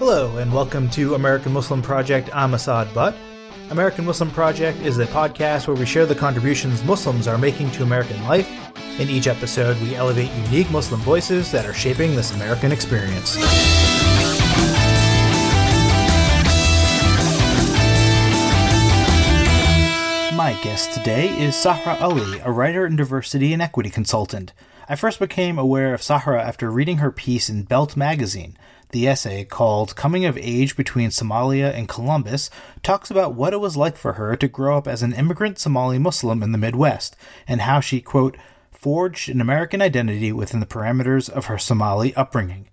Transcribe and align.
Hello, 0.00 0.38
and 0.38 0.50
welcome 0.50 0.88
to 0.92 1.14
American 1.14 1.52
Muslim 1.52 1.82
Project. 1.82 2.30
I'm 2.32 2.54
Assad 2.54 2.94
Butt. 2.94 3.14
American 3.68 4.06
Muslim 4.06 4.30
Project 4.30 4.80
is 4.80 4.98
a 4.98 5.04
podcast 5.04 5.66
where 5.66 5.76
we 5.76 5.84
share 5.84 6.06
the 6.06 6.14
contributions 6.14 6.82
Muslims 6.82 7.28
are 7.28 7.36
making 7.36 7.70
to 7.72 7.82
American 7.82 8.24
life. 8.24 8.48
In 8.98 9.10
each 9.10 9.26
episode, 9.26 9.78
we 9.82 9.94
elevate 9.94 10.30
unique 10.46 10.70
Muslim 10.70 11.02
voices 11.02 11.52
that 11.52 11.66
are 11.66 11.74
shaping 11.74 12.16
this 12.16 12.34
American 12.34 12.72
experience. 12.72 13.36
My 20.34 20.58
guest 20.62 20.94
today 20.94 21.28
is 21.38 21.54
Sahra 21.54 21.98
Ali, 22.00 22.38
a 22.38 22.50
writer 22.50 22.86
and 22.86 22.96
diversity 22.96 23.52
and 23.52 23.60
equity 23.60 23.90
consultant. 23.90 24.54
I 24.88 24.96
first 24.96 25.18
became 25.18 25.58
aware 25.58 25.92
of 25.92 26.02
Sahra 26.02 26.42
after 26.42 26.70
reading 26.70 26.96
her 26.96 27.12
piece 27.12 27.50
in 27.50 27.64
Belt 27.64 27.98
magazine. 27.98 28.56
The 28.90 29.06
essay, 29.06 29.44
called 29.44 29.94
Coming 29.94 30.24
of 30.24 30.36
Age 30.36 30.76
Between 30.76 31.10
Somalia 31.10 31.72
and 31.72 31.88
Columbus, 31.88 32.50
talks 32.82 33.10
about 33.10 33.34
what 33.34 33.52
it 33.52 33.60
was 33.60 33.76
like 33.76 33.96
for 33.96 34.14
her 34.14 34.34
to 34.36 34.48
grow 34.48 34.76
up 34.76 34.88
as 34.88 35.02
an 35.02 35.12
immigrant 35.12 35.60
Somali 35.60 35.98
Muslim 35.98 36.42
in 36.42 36.50
the 36.50 36.58
Midwest, 36.58 37.14
and 37.46 37.60
how 37.60 37.78
she, 37.78 38.00
quote, 38.00 38.36
forged 38.72 39.28
an 39.28 39.40
American 39.40 39.80
identity 39.80 40.32
within 40.32 40.58
the 40.58 40.66
parameters 40.66 41.30
of 41.30 41.46
her 41.46 41.58
Somali 41.58 42.12
upbringing. 42.14 42.66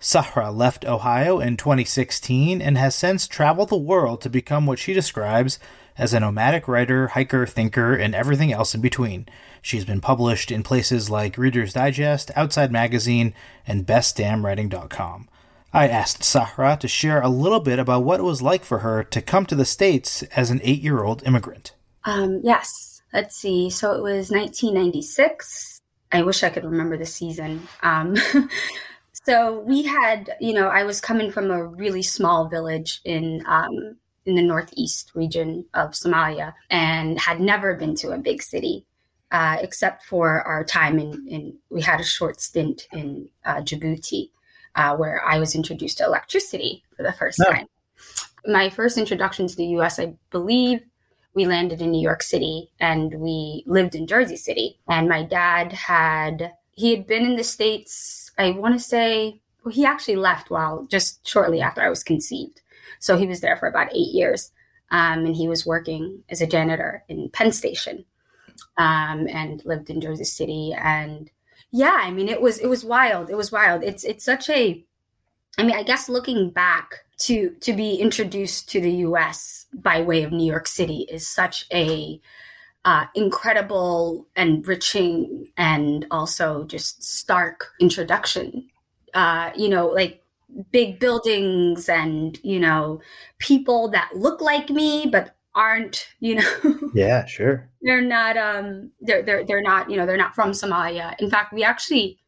Sahra 0.00 0.50
left 0.50 0.84
Ohio 0.86 1.38
in 1.38 1.56
2016 1.56 2.60
and 2.60 2.76
has 2.76 2.94
since 2.94 3.28
traveled 3.28 3.68
the 3.68 3.76
world 3.76 4.22
to 4.22 4.30
become 4.30 4.66
what 4.66 4.78
she 4.78 4.94
describes 4.94 5.60
as 5.96 6.14
a 6.14 6.20
nomadic 6.20 6.66
writer, 6.66 7.08
hiker, 7.08 7.46
thinker, 7.46 7.94
and 7.94 8.14
everything 8.14 8.50
else 8.50 8.74
in 8.74 8.80
between. 8.80 9.26
She's 9.60 9.84
been 9.84 10.00
published 10.00 10.50
in 10.50 10.62
places 10.62 11.10
like 11.10 11.36
Reader's 11.36 11.74
Digest, 11.74 12.30
Outside 12.34 12.72
Magazine, 12.72 13.34
and 13.66 13.86
BestDamnWriting.com. 13.86 15.28
I 15.72 15.88
asked 15.88 16.24
Sahra 16.24 16.76
to 16.80 16.88
share 16.88 17.20
a 17.20 17.28
little 17.28 17.60
bit 17.60 17.78
about 17.78 18.04
what 18.04 18.18
it 18.18 18.24
was 18.24 18.42
like 18.42 18.64
for 18.64 18.78
her 18.78 19.04
to 19.04 19.22
come 19.22 19.46
to 19.46 19.54
the 19.54 19.64
States 19.64 20.22
as 20.34 20.50
an 20.50 20.60
eight 20.64 20.82
year 20.82 21.04
old 21.04 21.22
immigrant. 21.24 21.74
Um, 22.04 22.40
yes, 22.42 23.02
let's 23.12 23.36
see. 23.36 23.70
So 23.70 23.92
it 23.92 24.02
was 24.02 24.30
1996. 24.30 25.80
I 26.12 26.22
wish 26.22 26.42
I 26.42 26.50
could 26.50 26.64
remember 26.64 26.96
the 26.96 27.06
season. 27.06 27.68
Um, 27.82 28.16
so 29.24 29.60
we 29.60 29.84
had, 29.84 30.30
you 30.40 30.54
know, 30.54 30.68
I 30.68 30.82
was 30.82 31.00
coming 31.00 31.30
from 31.30 31.50
a 31.50 31.64
really 31.64 32.02
small 32.02 32.48
village 32.48 33.00
in 33.04 33.44
um, 33.46 33.96
in 34.26 34.34
the 34.34 34.42
northeast 34.42 35.12
region 35.14 35.64
of 35.74 35.90
Somalia 35.90 36.54
and 36.68 37.18
had 37.18 37.40
never 37.40 37.74
been 37.74 37.94
to 37.96 38.10
a 38.10 38.18
big 38.18 38.42
city, 38.42 38.84
uh, 39.30 39.58
except 39.60 40.04
for 40.04 40.42
our 40.42 40.62
time 40.62 40.98
in, 40.98 41.26
in, 41.28 41.58
we 41.70 41.80
had 41.80 42.00
a 42.00 42.04
short 42.04 42.40
stint 42.40 42.86
in 42.92 43.28
uh, 43.44 43.56
Djibouti, 43.56 44.30
uh, 44.76 44.96
where 44.96 45.22
I 45.24 45.38
was 45.38 45.54
introduced 45.54 45.98
to 45.98 46.04
electricity 46.04 46.84
for 46.96 47.02
the 47.02 47.12
first 47.12 47.40
time. 47.50 47.66
My 48.46 48.70
first 48.70 48.96
introduction 48.96 49.46
to 49.46 49.56
the 49.56 49.66
US, 49.76 49.98
I 49.98 50.14
believe, 50.30 50.80
we 51.34 51.46
landed 51.46 51.80
in 51.80 51.90
New 51.90 52.02
York 52.02 52.22
City 52.22 52.70
and 52.80 53.14
we 53.14 53.62
lived 53.66 53.94
in 53.94 54.06
Jersey 54.06 54.36
City. 54.36 54.78
And 54.88 55.08
my 55.08 55.22
dad 55.22 55.72
had, 55.72 56.52
he 56.72 56.90
had 56.90 57.06
been 57.06 57.24
in 57.24 57.36
the 57.36 57.44
States, 57.44 58.32
I 58.38 58.50
want 58.50 58.74
to 58.74 58.80
say, 58.80 59.40
well, 59.64 59.72
he 59.72 59.84
actually 59.84 60.16
left 60.16 60.50
while 60.50 60.86
just 60.90 61.26
shortly 61.26 61.60
after 61.60 61.82
I 61.82 61.88
was 61.88 62.02
conceived. 62.02 62.62
So 62.98 63.16
he 63.16 63.26
was 63.26 63.40
there 63.40 63.56
for 63.56 63.68
about 63.68 63.94
eight 63.94 64.12
years. 64.12 64.50
Um, 64.90 65.24
and 65.24 65.36
he 65.36 65.46
was 65.46 65.64
working 65.64 66.24
as 66.30 66.40
a 66.40 66.46
janitor 66.46 67.04
in 67.08 67.30
Penn 67.30 67.52
Station 67.52 68.04
um, 68.76 69.28
and 69.28 69.64
lived 69.64 69.88
in 69.88 70.00
Jersey 70.00 70.24
City. 70.24 70.74
And 70.76 71.30
yeah, 71.70 71.98
I 72.00 72.10
mean, 72.10 72.28
it 72.28 72.40
was 72.40 72.58
it 72.58 72.68
was 72.68 72.84
wild. 72.84 73.30
It 73.30 73.36
was 73.36 73.52
wild. 73.52 73.82
It's 73.84 74.04
it's 74.04 74.24
such 74.24 74.48
a, 74.50 74.84
I 75.58 75.62
mean, 75.62 75.76
I 75.76 75.82
guess 75.82 76.08
looking 76.08 76.50
back 76.50 77.04
to 77.18 77.50
to 77.60 77.72
be 77.72 77.96
introduced 77.96 78.68
to 78.70 78.80
the 78.80 78.90
U.S. 79.08 79.66
by 79.72 80.02
way 80.02 80.22
of 80.24 80.32
New 80.32 80.50
York 80.50 80.66
City 80.66 81.06
is 81.08 81.28
such 81.28 81.66
a 81.72 82.20
uh, 82.84 83.06
incredible, 83.14 84.26
enriching, 84.36 85.48
and 85.56 86.06
also 86.10 86.64
just 86.64 87.02
stark 87.02 87.68
introduction. 87.80 88.68
Uh, 89.14 89.50
you 89.56 89.68
know, 89.68 89.86
like 89.86 90.22
big 90.72 90.98
buildings 90.98 91.88
and 91.88 92.38
you 92.42 92.58
know 92.58 93.00
people 93.38 93.88
that 93.88 94.10
look 94.14 94.40
like 94.40 94.68
me 94.68 95.06
but 95.06 95.36
aren't 95.60 96.08
you 96.20 96.36
know. 96.36 96.90
Yeah 96.94 97.26
sure. 97.26 97.68
They're 97.82 98.00
not 98.00 98.36
um 98.36 98.90
they're 99.00 99.22
they're 99.22 99.44
they're 99.44 99.62
not 99.62 99.90
you 99.90 99.96
know 99.96 100.06
they're 100.06 100.16
not 100.16 100.34
from 100.34 100.52
Somalia. 100.52 101.14
In 101.20 101.30
fact 101.30 101.52
we 101.52 101.62
actually 101.62 102.18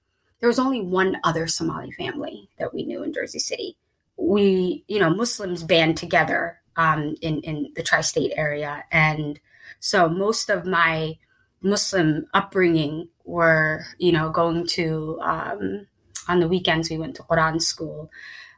there 0.40 0.48
was 0.48 0.58
only 0.58 0.82
one 0.82 1.16
other 1.24 1.46
Somali 1.46 1.90
family 1.92 2.48
that 2.58 2.74
we 2.74 2.84
knew 2.84 3.02
in 3.02 3.12
Jersey 3.12 3.38
City. 3.38 3.76
We 4.18 4.84
you 4.86 5.00
know 5.00 5.10
Muslims 5.10 5.62
band 5.64 5.96
together 5.96 6.60
um 6.76 7.16
in 7.22 7.40
in 7.40 7.72
the 7.74 7.82
tri-state 7.82 8.32
area. 8.36 8.84
And 8.92 9.40
so 9.80 10.08
most 10.08 10.50
of 10.50 10.66
my 10.66 11.16
Muslim 11.62 12.26
upbringing 12.34 13.08
were 13.24 13.84
you 13.98 14.12
know 14.12 14.30
going 14.30 14.66
to 14.78 15.18
um 15.22 15.86
on 16.28 16.40
the 16.40 16.48
weekends 16.48 16.90
we 16.90 16.98
went 16.98 17.16
to 17.16 17.22
Quran 17.22 17.60
school 17.60 18.10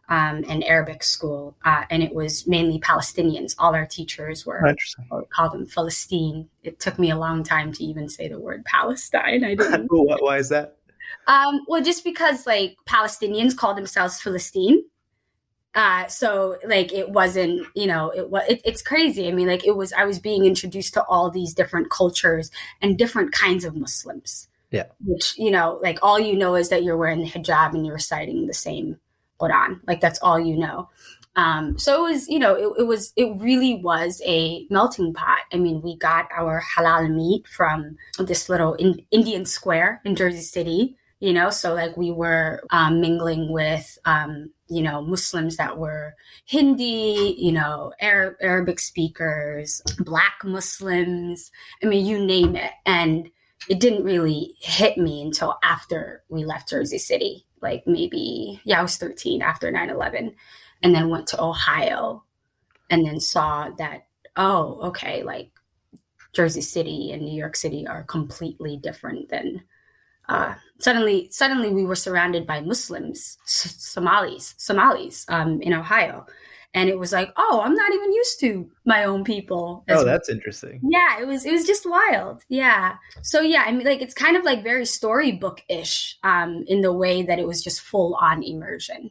um, 0.08 0.44
and 0.48 0.62
Arabic 0.64 1.02
school, 1.02 1.56
uh, 1.64 1.84
and 1.90 2.02
it 2.02 2.14
was 2.14 2.46
mainly 2.46 2.78
Palestinians. 2.78 3.54
All 3.58 3.74
our 3.74 3.86
teachers 3.86 4.44
were 4.44 4.74
called 5.30 5.52
them 5.52 5.66
Philistine. 5.66 6.48
It 6.62 6.78
took 6.78 6.98
me 6.98 7.10
a 7.10 7.16
long 7.16 7.42
time 7.42 7.72
to 7.72 7.84
even 7.84 8.08
say 8.08 8.28
the 8.28 8.38
word 8.38 8.64
Palestine. 8.64 9.44
I 9.44 9.54
didn't. 9.54 9.86
Why 9.90 10.38
is 10.38 10.50
that? 10.50 10.76
Um, 11.26 11.60
well, 11.68 11.82
just 11.82 12.04
because 12.04 12.46
like 12.46 12.76
Palestinians 12.86 13.56
call 13.56 13.74
themselves 13.74 14.20
Philistine. 14.20 14.82
Uh, 15.74 16.06
so 16.06 16.56
like 16.68 16.92
it 16.92 17.10
wasn't, 17.10 17.66
you 17.74 17.86
know, 17.86 18.10
it 18.10 18.30
was, 18.30 18.44
it, 18.48 18.60
it's 18.64 18.82
crazy. 18.82 19.26
I 19.26 19.32
mean, 19.32 19.48
like 19.48 19.66
it 19.66 19.76
was, 19.76 19.92
I 19.92 20.04
was 20.04 20.20
being 20.20 20.44
introduced 20.44 20.94
to 20.94 21.04
all 21.04 21.30
these 21.30 21.52
different 21.52 21.90
cultures 21.90 22.50
and 22.80 22.96
different 22.96 23.32
kinds 23.32 23.64
of 23.64 23.74
Muslims. 23.74 24.48
Yeah. 24.70 24.84
Which, 25.04 25.36
you 25.36 25.50
know, 25.50 25.80
like 25.82 25.98
all 26.00 26.20
you 26.20 26.36
know 26.36 26.54
is 26.54 26.68
that 26.68 26.84
you're 26.84 26.96
wearing 26.96 27.22
the 27.22 27.30
hijab 27.30 27.74
and 27.74 27.84
you're 27.84 27.94
reciting 27.94 28.46
the 28.46 28.54
same 28.54 28.98
Quran. 29.40 29.80
Like 29.86 30.00
that's 30.00 30.18
all 30.20 30.38
you 30.38 30.56
know. 30.56 30.88
Um, 31.36 31.76
so 31.78 32.06
it 32.06 32.12
was, 32.12 32.28
you 32.28 32.38
know, 32.38 32.54
it, 32.54 32.82
it, 32.82 32.86
was, 32.86 33.12
it 33.16 33.36
really 33.38 33.80
was 33.82 34.22
a 34.24 34.66
melting 34.70 35.12
pot. 35.12 35.40
I 35.52 35.56
mean, 35.56 35.82
we 35.82 35.96
got 35.96 36.28
our 36.36 36.62
halal 36.76 37.12
meat 37.12 37.48
from 37.48 37.96
this 38.18 38.48
little 38.48 38.74
in, 38.74 39.04
Indian 39.10 39.44
square 39.44 40.00
in 40.04 40.14
Jersey 40.14 40.42
City, 40.42 40.96
you 41.18 41.32
know, 41.32 41.50
so 41.50 41.74
like 41.74 41.96
we 41.96 42.12
were 42.12 42.62
um, 42.70 43.00
mingling 43.00 43.50
with, 43.50 43.98
um, 44.04 44.50
you 44.68 44.82
know, 44.82 45.02
Muslims 45.02 45.56
that 45.56 45.76
were 45.76 46.14
Hindi, 46.44 47.34
you 47.36 47.50
know, 47.50 47.92
Arab, 48.00 48.36
Arabic 48.40 48.78
speakers, 48.78 49.82
Black 49.98 50.34
Muslims. 50.44 51.50
I 51.82 51.86
mean, 51.86 52.06
you 52.06 52.24
name 52.24 52.56
it. 52.56 52.72
And 52.86 53.28
it 53.68 53.80
didn't 53.80 54.04
really 54.04 54.54
hit 54.60 54.98
me 54.98 55.22
until 55.22 55.58
after 55.62 56.22
we 56.28 56.44
left 56.44 56.68
Jersey 56.68 56.98
City, 56.98 57.46
like 57.64 57.84
maybe, 57.86 58.60
yeah, 58.62 58.78
I 58.78 58.82
was 58.82 58.96
13 58.96 59.42
after 59.42 59.70
9 59.70 59.90
11, 59.90 60.32
and 60.84 60.94
then 60.94 61.08
went 61.08 61.26
to 61.28 61.42
Ohio 61.42 62.22
and 62.90 63.04
then 63.04 63.18
saw 63.18 63.70
that, 63.78 64.06
oh, 64.36 64.78
okay, 64.82 65.24
like 65.24 65.50
Jersey 66.32 66.60
City 66.60 67.12
and 67.12 67.22
New 67.22 67.36
York 67.36 67.56
City 67.56 67.86
are 67.86 68.04
completely 68.04 68.76
different 68.76 69.28
than. 69.28 69.62
Uh, 70.28 70.54
suddenly, 70.78 71.28
suddenly 71.30 71.70
we 71.70 71.84
were 71.84 71.96
surrounded 71.96 72.46
by 72.46 72.60
Muslims, 72.60 73.36
Somalis, 73.44 74.54
Somalis 74.56 75.26
um, 75.28 75.60
in 75.60 75.74
Ohio, 75.74 76.26
and 76.74 76.90
it 76.90 76.98
was 76.98 77.12
like 77.12 77.32
oh 77.36 77.62
i'm 77.64 77.74
not 77.74 77.92
even 77.92 78.12
used 78.12 78.40
to 78.40 78.68
my 78.84 79.04
own 79.04 79.24
people 79.24 79.84
oh 79.88 80.04
that's 80.04 80.28
well. 80.28 80.36
interesting 80.36 80.80
yeah 80.82 81.20
it 81.20 81.26
was 81.26 81.46
it 81.46 81.52
was 81.52 81.64
just 81.64 81.88
wild 81.88 82.42
yeah 82.48 82.96
so 83.22 83.40
yeah 83.40 83.64
i 83.66 83.72
mean 83.72 83.86
like 83.86 84.02
it's 84.02 84.14
kind 84.14 84.36
of 84.36 84.44
like 84.44 84.62
very 84.62 84.84
storybook-ish 84.84 86.18
um 86.24 86.64
in 86.66 86.82
the 86.82 86.92
way 86.92 87.22
that 87.22 87.38
it 87.38 87.46
was 87.46 87.62
just 87.62 87.80
full 87.80 88.14
on 88.16 88.42
immersion 88.42 89.10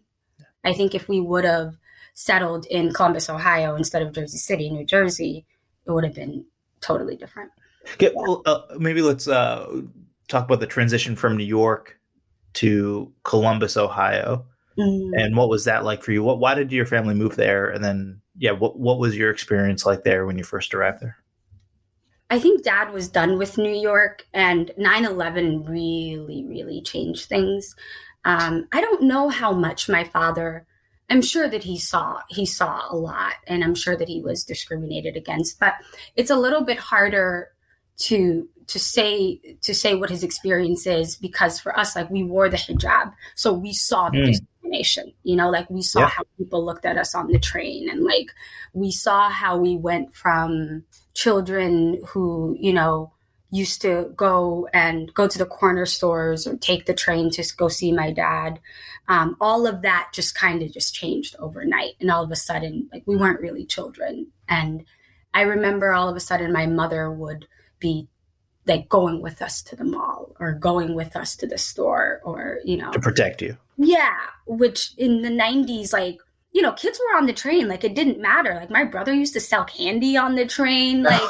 i 0.63 0.73
think 0.73 0.93
if 0.93 1.07
we 1.07 1.19
would 1.19 1.45
have 1.45 1.75
settled 2.13 2.65
in 2.67 2.93
columbus 2.93 3.29
ohio 3.29 3.75
instead 3.75 4.01
of 4.01 4.13
jersey 4.13 4.37
city 4.37 4.69
new 4.69 4.85
jersey 4.85 5.45
it 5.87 5.91
would 5.91 6.03
have 6.03 6.13
been 6.13 6.45
totally 6.81 7.15
different 7.15 7.49
okay, 7.93 8.07
yeah. 8.07 8.11
well, 8.15 8.41
uh, 8.45 8.61
maybe 8.77 9.01
let's 9.01 9.27
uh 9.27 9.81
talk 10.27 10.45
about 10.45 10.59
the 10.59 10.67
transition 10.67 11.15
from 11.15 11.35
new 11.37 11.43
york 11.43 11.97
to 12.53 13.11
columbus 13.23 13.77
ohio 13.77 14.45
Mm. 14.77 15.11
And 15.15 15.35
what 15.35 15.49
was 15.49 15.65
that 15.65 15.83
like 15.83 16.03
for 16.03 16.11
you? 16.11 16.23
What 16.23 16.39
why 16.39 16.55
did 16.55 16.71
your 16.71 16.85
family 16.85 17.13
move 17.13 17.35
there? 17.35 17.69
And 17.69 17.83
then 17.83 18.21
yeah, 18.37 18.51
what 18.51 18.79
what 18.79 18.99
was 18.99 19.15
your 19.15 19.31
experience 19.31 19.85
like 19.85 20.03
there 20.03 20.25
when 20.25 20.37
you 20.37 20.43
first 20.43 20.73
arrived 20.73 21.01
there? 21.01 21.17
I 22.29 22.39
think 22.39 22.63
dad 22.63 22.91
was 22.91 23.09
done 23.09 23.37
with 23.37 23.57
New 23.57 23.75
York 23.75 24.25
and 24.33 24.71
9/11 24.79 25.69
really 25.69 26.45
really 26.47 26.81
changed 26.81 27.29
things. 27.29 27.75
Um, 28.25 28.67
I 28.71 28.81
don't 28.81 29.03
know 29.03 29.29
how 29.29 29.51
much 29.51 29.89
my 29.89 30.03
father 30.03 30.65
I'm 31.09 31.21
sure 31.21 31.47
that 31.47 31.63
he 31.63 31.77
saw 31.77 32.21
he 32.29 32.45
saw 32.45 32.81
a 32.89 32.95
lot 32.95 33.33
and 33.47 33.63
I'm 33.63 33.75
sure 33.75 33.95
that 33.95 34.07
he 34.07 34.21
was 34.21 34.43
discriminated 34.43 35.15
against, 35.15 35.59
but 35.59 35.75
it's 36.15 36.31
a 36.31 36.35
little 36.35 36.63
bit 36.63 36.79
harder 36.79 37.49
to 37.97 38.47
to 38.67 38.79
say 38.79 39.39
to 39.61 39.73
say 39.73 39.95
what 39.95 40.09
his 40.09 40.23
experience 40.23 40.85
is 40.87 41.15
because 41.15 41.59
for 41.59 41.77
us 41.77 41.95
like 41.95 42.09
we 42.09 42.23
wore 42.23 42.49
the 42.49 42.57
hijab 42.57 43.13
so 43.35 43.53
we 43.53 43.73
saw 43.73 44.09
the 44.09 44.17
mm. 44.17 44.25
discrimination 44.27 45.13
you 45.23 45.35
know 45.35 45.49
like 45.49 45.69
we 45.69 45.81
saw 45.81 46.01
yeah. 46.01 46.07
how 46.07 46.23
people 46.37 46.65
looked 46.65 46.85
at 46.85 46.97
us 46.97 47.15
on 47.15 47.27
the 47.27 47.39
train 47.39 47.89
and 47.89 48.03
like 48.03 48.31
we 48.73 48.91
saw 48.91 49.29
how 49.29 49.57
we 49.57 49.77
went 49.77 50.13
from 50.13 50.83
children 51.13 52.01
who 52.07 52.55
you 52.59 52.73
know 52.73 53.11
used 53.51 53.83
to 53.83 54.11
go 54.15 54.67
and 54.73 55.13
go 55.13 55.27
to 55.27 55.37
the 55.37 55.45
corner 55.45 55.85
stores 55.85 56.47
or 56.47 56.57
take 56.57 56.87
the 56.87 56.93
train 56.93 57.29
to 57.29 57.43
go 57.55 57.67
see 57.67 57.91
my 57.91 58.11
dad 58.11 58.59
um, 59.07 59.35
all 59.39 59.67
of 59.67 59.81
that 59.83 60.09
just 60.11 60.33
kind 60.33 60.63
of 60.63 60.71
just 60.71 60.95
changed 60.95 61.35
overnight 61.37 61.93
and 61.99 62.09
all 62.09 62.23
of 62.23 62.31
a 62.31 62.35
sudden 62.35 62.89
like 62.91 63.03
we 63.05 63.15
weren't 63.15 63.41
really 63.41 63.65
children 63.65 64.27
and 64.49 64.83
i 65.33 65.41
remember 65.41 65.93
all 65.93 66.09
of 66.09 66.15
a 66.15 66.19
sudden 66.19 66.51
my 66.51 66.65
mother 66.65 67.11
would 67.11 67.47
be 67.79 68.07
like 68.65 68.87
going 68.89 69.21
with 69.21 69.41
us 69.41 69.61
to 69.61 69.75
the 69.75 69.83
mall 69.83 70.35
or 70.39 70.53
going 70.53 70.95
with 70.95 71.15
us 71.15 71.35
to 71.37 71.47
the 71.47 71.57
store 71.57 72.21
or 72.23 72.59
you 72.63 72.77
know. 72.77 72.91
To 72.91 72.99
protect 72.99 73.41
you. 73.41 73.57
Yeah 73.77 74.17
which 74.45 74.93
in 74.97 75.21
the 75.21 75.29
90s 75.29 75.93
like 75.93 76.19
you 76.51 76.61
know 76.61 76.73
kids 76.73 76.99
were 76.99 77.17
on 77.17 77.25
the 77.25 77.33
train 77.33 77.67
like 77.67 77.83
it 77.83 77.95
didn't 77.95 78.19
matter. 78.21 78.53
Like 78.55 78.69
my 78.69 78.83
brother 78.83 79.13
used 79.13 79.33
to 79.33 79.39
sell 79.39 79.65
candy 79.65 80.17
on 80.17 80.35
the 80.35 80.45
train 80.45 81.03
like 81.11 81.21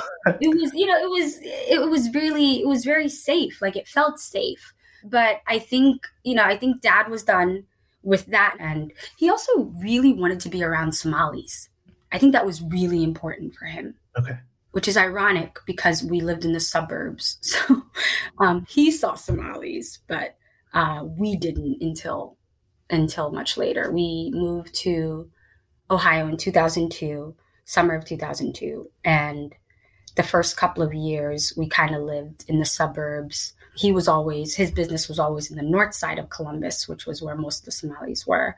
it 0.42 0.50
was 0.50 0.74
you 0.74 0.86
know 0.86 0.98
it 0.98 1.10
was 1.10 1.40
it 1.42 1.90
was 1.90 2.14
really 2.14 2.62
it 2.62 2.68
was 2.68 2.84
very 2.84 3.10
safe 3.10 3.62
like 3.62 3.76
it 3.76 3.88
felt 3.88 4.20
safe. 4.20 4.74
But 5.06 5.42
i 5.48 5.60
think 5.60 6.08
you 6.24 6.34
know 6.34 6.44
i 6.44 6.58
think 6.58 6.82
dad 6.82 7.10
was 7.10 7.24
done 7.24 7.66
with 8.04 8.26
that 8.28 8.56
and 8.60 8.92
he 9.18 9.30
also 9.30 9.64
really 9.82 10.14
wanted 10.14 10.40
to 10.42 10.50
be 10.50 10.64
around 10.64 10.94
somalis. 10.94 11.70
I 12.12 12.20
think 12.20 12.34
that 12.34 12.46
was 12.46 12.62
really 12.62 13.04
important 13.04 13.56
for 13.56 13.66
him. 13.66 13.96
Okay 14.18 14.38
which 14.74 14.88
is 14.88 14.98
ironic 14.98 15.60
because 15.66 16.04
we 16.04 16.20
lived 16.20 16.46
in 16.46 16.52
the 16.52 16.60
suburbs. 16.60 17.38
So 17.68 17.84
um, 18.40 18.66
he 18.68 18.92
saw 18.92 19.14
Somalis, 19.14 20.00
but 20.08 20.36
uh, 20.74 21.04
we 21.06 21.36
didn't 21.38 21.78
until 21.82 22.38
until 22.90 23.32
much 23.32 23.58
later. 23.58 23.92
We 23.92 24.32
moved 24.34 24.74
to 24.82 25.30
Ohio 25.90 26.28
in 26.28 26.38
2002, 26.38 27.36
summer 27.66 27.96
of 27.96 28.06
2002, 28.06 28.90
and 29.06 29.54
the 30.16 30.24
first 30.24 30.58
couple 30.58 30.84
of 30.84 30.94
years 30.94 31.54
we 31.56 31.70
kind 31.70 31.96
of 31.96 32.02
lived 32.02 32.46
in 32.48 32.60
the 32.60 32.66
suburbs. 32.66 33.54
He 33.76 33.92
was 33.92 34.08
always 34.08 34.56
his 34.56 34.72
business 34.72 35.08
was 35.08 35.20
always 35.20 35.52
in 35.52 35.58
the 35.58 35.64
north 35.64 35.94
side 35.94 36.18
of 36.18 36.32
Columbus, 36.32 36.88
which 36.88 37.06
was 37.06 37.22
where 37.22 37.36
most 37.36 37.60
of 37.60 37.66
the 37.66 37.72
Somalis 37.72 38.26
were. 38.26 38.56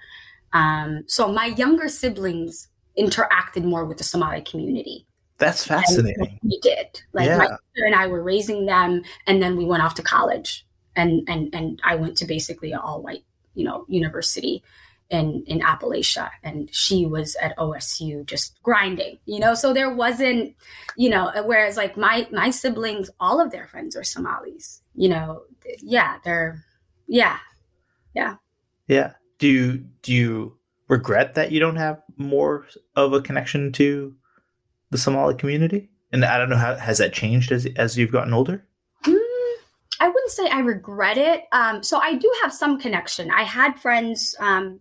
Um, 0.54 1.04
so 1.08 1.28
my 1.32 1.48
younger 1.48 1.90
siblings 1.90 2.70
interacted 2.98 3.66
more 3.66 3.84
with 3.84 3.98
the 3.98 4.06
Somali 4.06 4.42
community 4.42 5.06
that's 5.38 5.66
fascinating. 5.66 6.40
we 6.44 6.60
did. 6.60 7.02
Like 7.14 7.28
yeah. 7.28 7.38
my 7.38 7.46
sister 7.46 7.86
and 7.86 7.96
I 7.96 8.08
were 8.08 8.24
raising 8.24 8.66
them, 8.66 9.04
and 9.28 9.42
then 9.42 9.58
we 9.58 9.66
went 9.66 9.84
off 9.84 9.96
to 9.96 10.02
college, 10.02 10.66
and 10.96 11.28
and 11.28 11.54
and 11.54 11.82
I 11.84 11.96
went 11.96 12.18
to 12.18 12.26
basically 12.26 12.72
an 12.72 12.80
all 12.80 13.02
white, 13.02 13.26
you 13.54 13.66
know, 13.66 13.86
university 13.90 14.64
in 15.10 15.44
in 15.48 15.60
Appalachia, 15.60 16.30
and 16.44 16.74
she 16.74 17.06
was 17.06 17.36
at 17.42 17.58
OSU 17.58 18.26
just 18.26 18.62
grinding, 18.64 19.18
you 19.26 19.40
know. 19.40 19.54
So 19.54 19.74
there 19.74 19.94
wasn't, 19.94 20.56
you 20.98 21.10
know, 21.10 21.32
whereas 21.46 21.78
like 21.78 21.98
my 21.98 22.28
my 22.32 22.50
siblings, 22.50 23.10
all 23.20 23.40
of 23.40 23.52
their 23.52 23.68
friends 23.68 23.96
are 23.96 24.04
Somalis, 24.04 24.82
you 24.96 25.10
know. 25.10 25.44
Yeah, 25.80 26.18
they're, 26.24 26.64
yeah, 27.08 27.40
yeah, 28.14 28.36
yeah. 28.88 29.14
Do 29.40 29.48
you 29.48 29.86
do 30.02 30.14
you 30.14 30.58
regret 30.88 31.36
that 31.36 31.52
you 31.52 31.60
don't 31.60 31.76
have 31.76 32.02
more 32.18 32.68
of 32.96 33.14
a 33.14 33.22
connection 33.22 33.72
to 33.74 34.16
the 34.92 34.98
Somali 34.98 35.36
community? 35.36 35.90
And 36.12 36.24
I 36.24 36.38
don't 36.38 36.50
know 36.50 36.58
how 36.58 36.76
has 36.76 36.98
that 37.00 37.14
changed 37.14 37.52
as 37.52 37.66
as 37.76 37.98
you've 37.98 38.12
gotten 38.12 38.34
older. 38.34 38.64
Mm, 39.04 39.54
I 40.00 40.08
wouldn't 40.08 40.32
say 40.32 40.48
I 40.50 40.60
regret 40.60 41.18
it. 41.18 41.44
Um, 41.52 41.84
so 41.84 41.98
I 41.98 42.16
do 42.16 42.32
have 42.44 42.54
some 42.54 42.80
connection. 42.80 43.32
I 43.32 43.44
had 43.44 43.80
friends 43.80 44.36
um, 44.40 44.80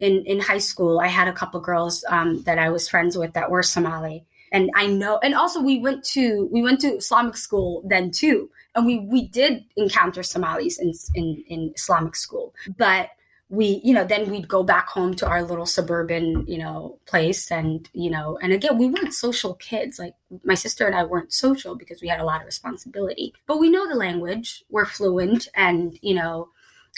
in 0.00 0.24
in 0.26 0.40
high 0.40 0.58
school. 0.58 1.00
I 1.00 1.08
had 1.08 1.28
a 1.28 1.32
couple 1.32 1.60
girls 1.60 2.04
um, 2.08 2.42
that 2.42 2.58
I 2.58 2.70
was 2.70 2.88
friends 2.88 3.16
with 3.16 3.32
that 3.32 3.50
were 3.50 3.62
Somali, 3.62 4.24
and 4.52 4.70
I 4.74 4.86
know. 4.86 5.18
And 5.22 5.34
also, 5.34 5.60
we 5.60 5.80
went 5.80 6.04
to 6.04 6.48
we 6.52 6.62
went 6.62 6.80
to 6.80 6.88
Islamic 6.88 7.36
school 7.36 7.82
then 7.88 8.10
too, 8.10 8.50
and 8.74 8.86
we 8.86 9.00
we 9.00 9.28
did 9.28 9.64
encounter 9.76 10.22
Somalis 10.22 10.78
in 10.78 10.92
in, 11.14 11.44
in 11.48 11.72
Islamic 11.74 12.14
school, 12.14 12.54
but 12.76 13.10
we 13.48 13.80
you 13.84 13.94
know 13.94 14.04
then 14.04 14.28
we'd 14.28 14.48
go 14.48 14.64
back 14.64 14.88
home 14.88 15.14
to 15.14 15.26
our 15.26 15.42
little 15.42 15.66
suburban 15.66 16.44
you 16.46 16.58
know 16.58 16.98
place. 17.06 17.50
And 17.50 17.88
you 17.92 18.10
know 18.10 18.38
and 18.42 18.52
again 18.52 18.78
we 18.78 18.86
weren't 18.86 19.14
social 19.14 19.54
kids. 19.54 19.98
Like 19.98 20.14
my 20.44 20.54
sister 20.54 20.86
and 20.86 20.94
i 20.94 21.04
weren't 21.04 21.32
social 21.32 21.76
because 21.76 22.00
we 22.02 22.08
had 22.08 22.20
a 22.20 22.24
lot 22.24 22.40
of 22.40 22.46
responsibility. 22.46 23.32
But 23.46 23.58
we 23.58 23.70
know 23.70 23.88
the 23.88 23.94
language. 23.94 24.64
We're 24.70 24.86
fluent. 24.86 25.48
And 25.54 25.98
you 26.02 26.14
know 26.14 26.48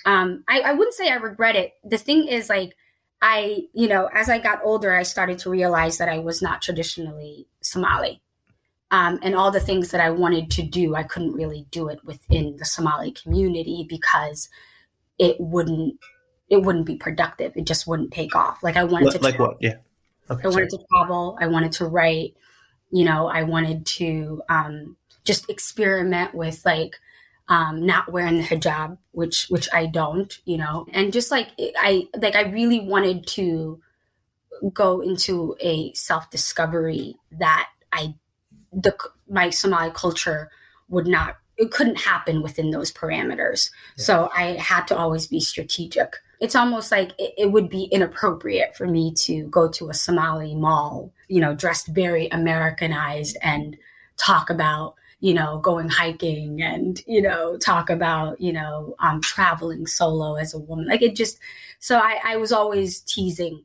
um, 0.07 0.45
I, 0.49 0.61
I 0.61 0.73
wouldn't 0.75 0.95
say 0.95 1.11
i 1.11 1.17
regret 1.17 1.57
it. 1.57 1.75
The 1.85 1.99
thing 1.99 2.29
is 2.29 2.49
like 2.49 2.75
i 3.21 3.65
you 3.73 3.89
know 3.89 4.09
as 4.15 4.31
i 4.31 4.39
got 4.39 4.61
older 4.63 4.95
i 4.95 5.03
started 5.03 5.41
to 5.41 5.51
realize 5.51 5.99
that 5.99 6.09
i 6.09 6.19
was 6.19 6.41
not 6.41 6.63
traditionally 6.63 7.47
somali. 7.61 8.21
Um, 8.91 9.19
and 9.23 9.35
all 9.35 9.51
the 9.51 9.61
things 9.61 9.91
that 9.91 10.01
i 10.01 10.09
wanted 10.09 10.51
to 10.53 10.63
do 10.63 10.95
i 10.95 11.03
couldn't 11.03 11.35
really 11.35 11.67
do 11.71 11.89
it 11.89 12.03
within 12.05 12.57
the 12.57 12.65
somali 12.65 13.11
community 13.11 13.85
because 13.89 14.49
it 15.19 15.37
wouldn't 15.41 15.99
it 16.51 16.63
wouldn't 16.63 16.87
be 16.87 16.97
productive. 16.97 17.53
It 17.57 17.65
just 17.65 17.87
wouldn't 17.87 18.13
take 18.13 18.35
off. 18.35 18.63
Like 18.63 18.77
I 18.77 18.85
wanted 18.85 19.13
to 19.13 19.19
like 19.19 19.37
travel. 19.37 19.55
what? 19.55 19.63
Yeah. 19.63 19.77
Okay, 20.31 20.43
I 20.45 20.49
wanted 20.49 20.71
sorry. 20.71 20.83
to 20.83 20.87
travel. 20.93 21.39
I 21.41 21.47
wanted 21.47 21.73
to 21.73 21.87
write. 21.87 22.35
You 22.91 23.05
know, 23.05 23.27
I 23.27 23.43
wanted 23.43 23.85
to 23.87 24.43
um, 24.49 24.97
just 25.25 25.51
experiment 25.51 26.35
with 26.35 26.65
like 26.65 26.97
um, 27.49 27.85
not 27.85 28.11
wearing 28.11 28.39
the 28.39 28.43
hijab, 28.43 28.99
which 29.13 29.47
which 29.49 29.69
I 29.73 29.87
don't. 29.87 30.37
You 30.45 30.59
know, 30.59 30.87
and 30.93 31.13
just 31.13 31.31
like 31.31 31.51
I 31.59 32.09
like 32.17 32.35
I 32.35 32.43
really 32.43 32.81
wanted 32.81 33.27
to 33.29 33.81
go 34.73 35.01
into 35.01 35.57
a 35.61 35.93
self 35.93 36.31
discovery 36.31 37.17
that 37.33 37.69
I 37.93 38.15
the 38.73 38.97
my 39.29 39.51
Somali 39.51 39.91
culture 39.95 40.51
would 40.89 41.07
not 41.07 41.37
it 41.59 41.73
couldn't 41.73 41.99
happen 41.99 42.41
within 42.41 42.71
those 42.71 42.93
parameters. 42.93 43.71
Yeah. 43.97 44.05
So 44.05 44.31
I 44.35 44.53
had 44.53 44.87
to 44.87 44.97
always 44.97 45.27
be 45.27 45.41
strategic 45.41 46.17
it's 46.41 46.55
almost 46.55 46.93
like 46.93 47.13
it, 47.19 47.35
it, 47.37 47.53
would 47.53 47.69
be 47.69 47.85
inappropriate 47.85 48.77
for 48.77 48.87
me 48.87 49.13
to 49.13 49.45
go 49.49 49.69
to 49.69 49.91
a 49.91 49.95
Somali 49.95 50.55
mall, 50.55 51.13
you 51.29 51.41
know, 51.41 51.55
dressed 51.55 51.89
very 51.89 52.29
Americanized 52.29 53.37
and 53.43 53.77
talk 54.17 54.49
about, 54.49 54.95
you 55.21 55.35
know, 55.35 55.59
going 55.59 55.89
hiking 55.89 56.63
and, 56.63 57.03
you 57.07 57.21
know, 57.21 57.57
talk 57.57 57.91
about, 57.91 58.41
you 58.41 58.53
know, 58.53 58.95
um, 59.01 59.21
traveling 59.21 59.87
solo 59.87 60.37
as 60.37 60.55
a 60.55 60.59
woman. 60.59 60.87
Like 60.87 61.03
it 61.03 61.17
just, 61.17 61.39
so 61.81 61.99
I, 61.99 62.21
I 62.25 62.37
was 62.37 62.53
always 62.53 63.01
teasing 63.01 63.65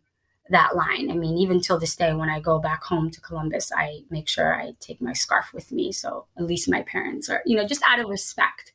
that 0.50 0.76
line. 0.76 1.12
I 1.12 1.16
mean, 1.16 1.38
even 1.38 1.62
till 1.62 1.80
this 1.80 1.96
day, 1.96 2.14
when 2.14 2.30
I 2.30 2.40
go 2.40 2.60
back 2.60 2.84
home 2.84 3.12
to 3.12 3.22
Columbus, 3.22 3.72
I 3.72 4.02
make 4.10 4.28
sure 4.28 4.56
I 4.56 4.74
take 4.80 5.00
my 5.00 5.14
scarf 5.14 5.54
with 5.54 5.72
me. 5.72 5.92
So 5.92 6.26
at 6.38 6.46
least 6.46 6.70
my 6.70 6.82
parents 6.82 7.30
are, 7.30 7.42
you 7.46 7.56
know, 7.56 7.68
just 7.68 7.84
out 7.88 8.00
of 8.00 8.10
respect. 8.10 8.74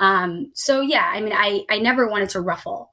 Um, 0.00 0.50
so 0.54 0.80
yeah, 0.80 1.10
I 1.12 1.20
mean, 1.20 1.32
I, 1.34 1.64
I 1.70 1.78
never 1.78 2.08
wanted 2.08 2.30
to 2.30 2.40
ruffle 2.40 2.92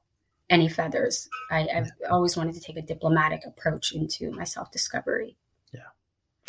any 0.50 0.68
feathers. 0.68 1.28
I, 1.50 1.66
have 1.72 1.90
always 2.10 2.36
wanted 2.36 2.54
to 2.54 2.60
take 2.60 2.76
a 2.76 2.82
diplomatic 2.82 3.42
approach 3.46 3.92
into 3.92 4.30
my 4.32 4.44
self 4.44 4.70
discovery. 4.70 5.36
Yeah. 5.72 5.80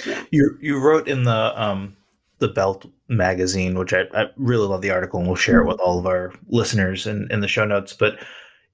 yeah. 0.05 0.23
You 0.31 0.57
you 0.61 0.79
wrote 0.79 1.07
in 1.07 1.23
the 1.23 1.61
um 1.61 1.95
the 2.39 2.47
Belt 2.49 2.85
magazine, 3.07 3.77
which 3.77 3.93
I, 3.93 4.03
I 4.13 4.25
really 4.35 4.67
love 4.67 4.81
the 4.81 4.91
article, 4.91 5.19
and 5.19 5.27
we'll 5.27 5.35
share 5.35 5.61
mm-hmm. 5.61 5.69
it 5.69 5.73
with 5.73 5.79
all 5.79 5.99
of 5.99 6.05
our 6.05 6.33
listeners 6.47 7.07
in, 7.07 7.27
in 7.31 7.39
the 7.39 7.47
show 7.47 7.65
notes. 7.65 7.93
But 7.93 8.19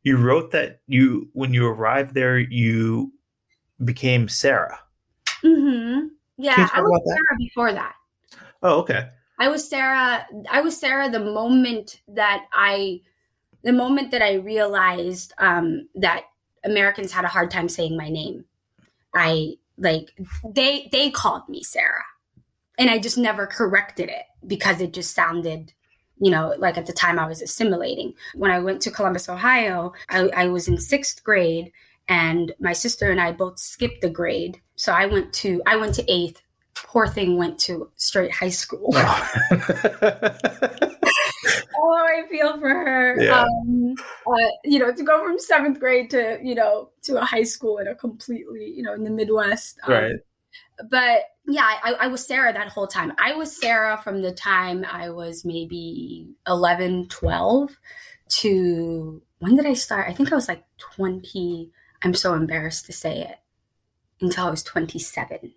you 0.03 0.17
wrote 0.17 0.51
that 0.51 0.81
you 0.87 1.29
when 1.33 1.53
you 1.53 1.67
arrived 1.67 2.13
there, 2.13 2.39
you 2.39 3.13
became 3.83 4.27
Sarah. 4.27 4.79
Mm-hmm. 5.43 6.07
Yeah, 6.37 6.69
I 6.73 6.81
was 6.81 7.01
Sarah 7.05 7.37
before 7.37 7.73
that. 7.73 7.93
Oh, 8.63 8.79
okay. 8.79 9.09
I 9.39 9.47
was 9.47 9.67
Sarah. 9.67 10.25
I 10.49 10.61
was 10.61 10.79
Sarah 10.79 11.09
the 11.09 11.19
moment 11.19 12.01
that 12.07 12.45
I 12.53 13.01
the 13.63 13.73
moment 13.73 14.11
that 14.11 14.21
I 14.21 14.33
realized 14.35 15.33
um, 15.37 15.87
that 15.95 16.23
Americans 16.63 17.11
had 17.11 17.25
a 17.25 17.29
hard 17.29 17.51
time 17.51 17.69
saying 17.69 17.97
my 17.97 18.09
name, 18.09 18.45
I 19.13 19.55
like 19.77 20.13
they 20.53 20.89
they 20.91 21.09
called 21.11 21.47
me 21.49 21.63
Sarah, 21.63 22.03
and 22.77 22.89
I 22.89 22.99
just 22.99 23.17
never 23.17 23.47
corrected 23.47 24.09
it 24.09 24.23
because 24.45 24.81
it 24.81 24.93
just 24.93 25.13
sounded, 25.13 25.73
you 26.19 26.31
know, 26.31 26.55
like 26.57 26.77
at 26.77 26.85
the 26.85 26.93
time 26.93 27.19
I 27.19 27.27
was 27.27 27.41
assimilating. 27.41 28.13
When 28.35 28.51
I 28.51 28.59
went 28.59 28.81
to 28.83 28.91
Columbus, 28.91 29.29
Ohio, 29.29 29.93
I, 30.09 30.29
I 30.35 30.47
was 30.47 30.67
in 30.67 30.77
sixth 30.77 31.23
grade, 31.23 31.71
and 32.07 32.53
my 32.59 32.73
sister 32.73 33.11
and 33.11 33.21
I 33.21 33.31
both 33.31 33.59
skipped 33.59 34.01
the 34.01 34.09
grade, 34.09 34.61
so 34.75 34.91
I 34.93 35.05
went 35.05 35.33
to 35.33 35.61
I 35.65 35.75
went 35.77 35.95
to 35.95 36.11
eighth. 36.11 36.41
Poor 36.73 37.05
thing 37.05 37.37
went 37.37 37.59
to 37.59 37.91
straight 37.97 38.31
high 38.31 38.49
school. 38.49 38.91
oh, 38.95 39.31
For 42.59 42.69
her. 42.69 43.21
Yeah. 43.21 43.43
Um, 43.43 43.95
uh, 44.25 44.49
you 44.63 44.79
know, 44.79 44.91
to 44.93 45.03
go 45.03 45.23
from 45.23 45.39
seventh 45.39 45.79
grade 45.79 46.09
to 46.11 46.39
you 46.41 46.55
know 46.55 46.89
to 47.03 47.21
a 47.21 47.25
high 47.25 47.43
school 47.43 47.77
in 47.77 47.87
a 47.87 47.95
completely 47.95 48.73
you 48.75 48.83
know 48.83 48.93
in 48.93 49.03
the 49.03 49.09
Midwest. 49.09 49.79
Um, 49.83 49.93
right. 49.93 50.15
but 50.89 51.23
yeah, 51.47 51.79
I, 51.83 51.93
I 52.01 52.07
was 52.07 52.25
Sarah 52.25 52.53
that 52.53 52.69
whole 52.69 52.87
time. 52.87 53.13
I 53.17 53.33
was 53.33 53.55
Sarah 53.55 53.99
from 54.03 54.21
the 54.21 54.31
time 54.31 54.85
I 54.89 55.09
was 55.09 55.43
maybe 55.43 56.27
11, 56.47 57.07
12 57.09 57.77
to 58.29 59.21
when 59.39 59.55
did 59.55 59.65
I 59.65 59.73
start? 59.73 60.07
I 60.07 60.13
think 60.13 60.31
I 60.31 60.35
was 60.35 60.47
like 60.47 60.63
20. 60.95 61.71
I'm 62.03 62.13
so 62.13 62.33
embarrassed 62.33 62.85
to 62.85 62.93
say 62.93 63.21
it 63.21 63.37
until 64.21 64.45
I 64.45 64.51
was 64.51 64.63
27 64.63 65.51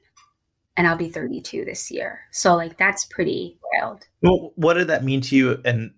and 0.76 0.87
I'll 0.87 0.97
be 0.97 1.11
32 1.11 1.64
this 1.64 1.91
year. 1.91 2.21
So 2.31 2.57
like 2.57 2.76
that's 2.76 3.05
pretty 3.05 3.59
wild. 3.73 4.07
Well, 4.23 4.53
what 4.57 4.75
did 4.75 4.88
that 4.88 5.05
mean 5.05 5.21
to 5.23 5.37
you? 5.37 5.61
And 5.64 5.93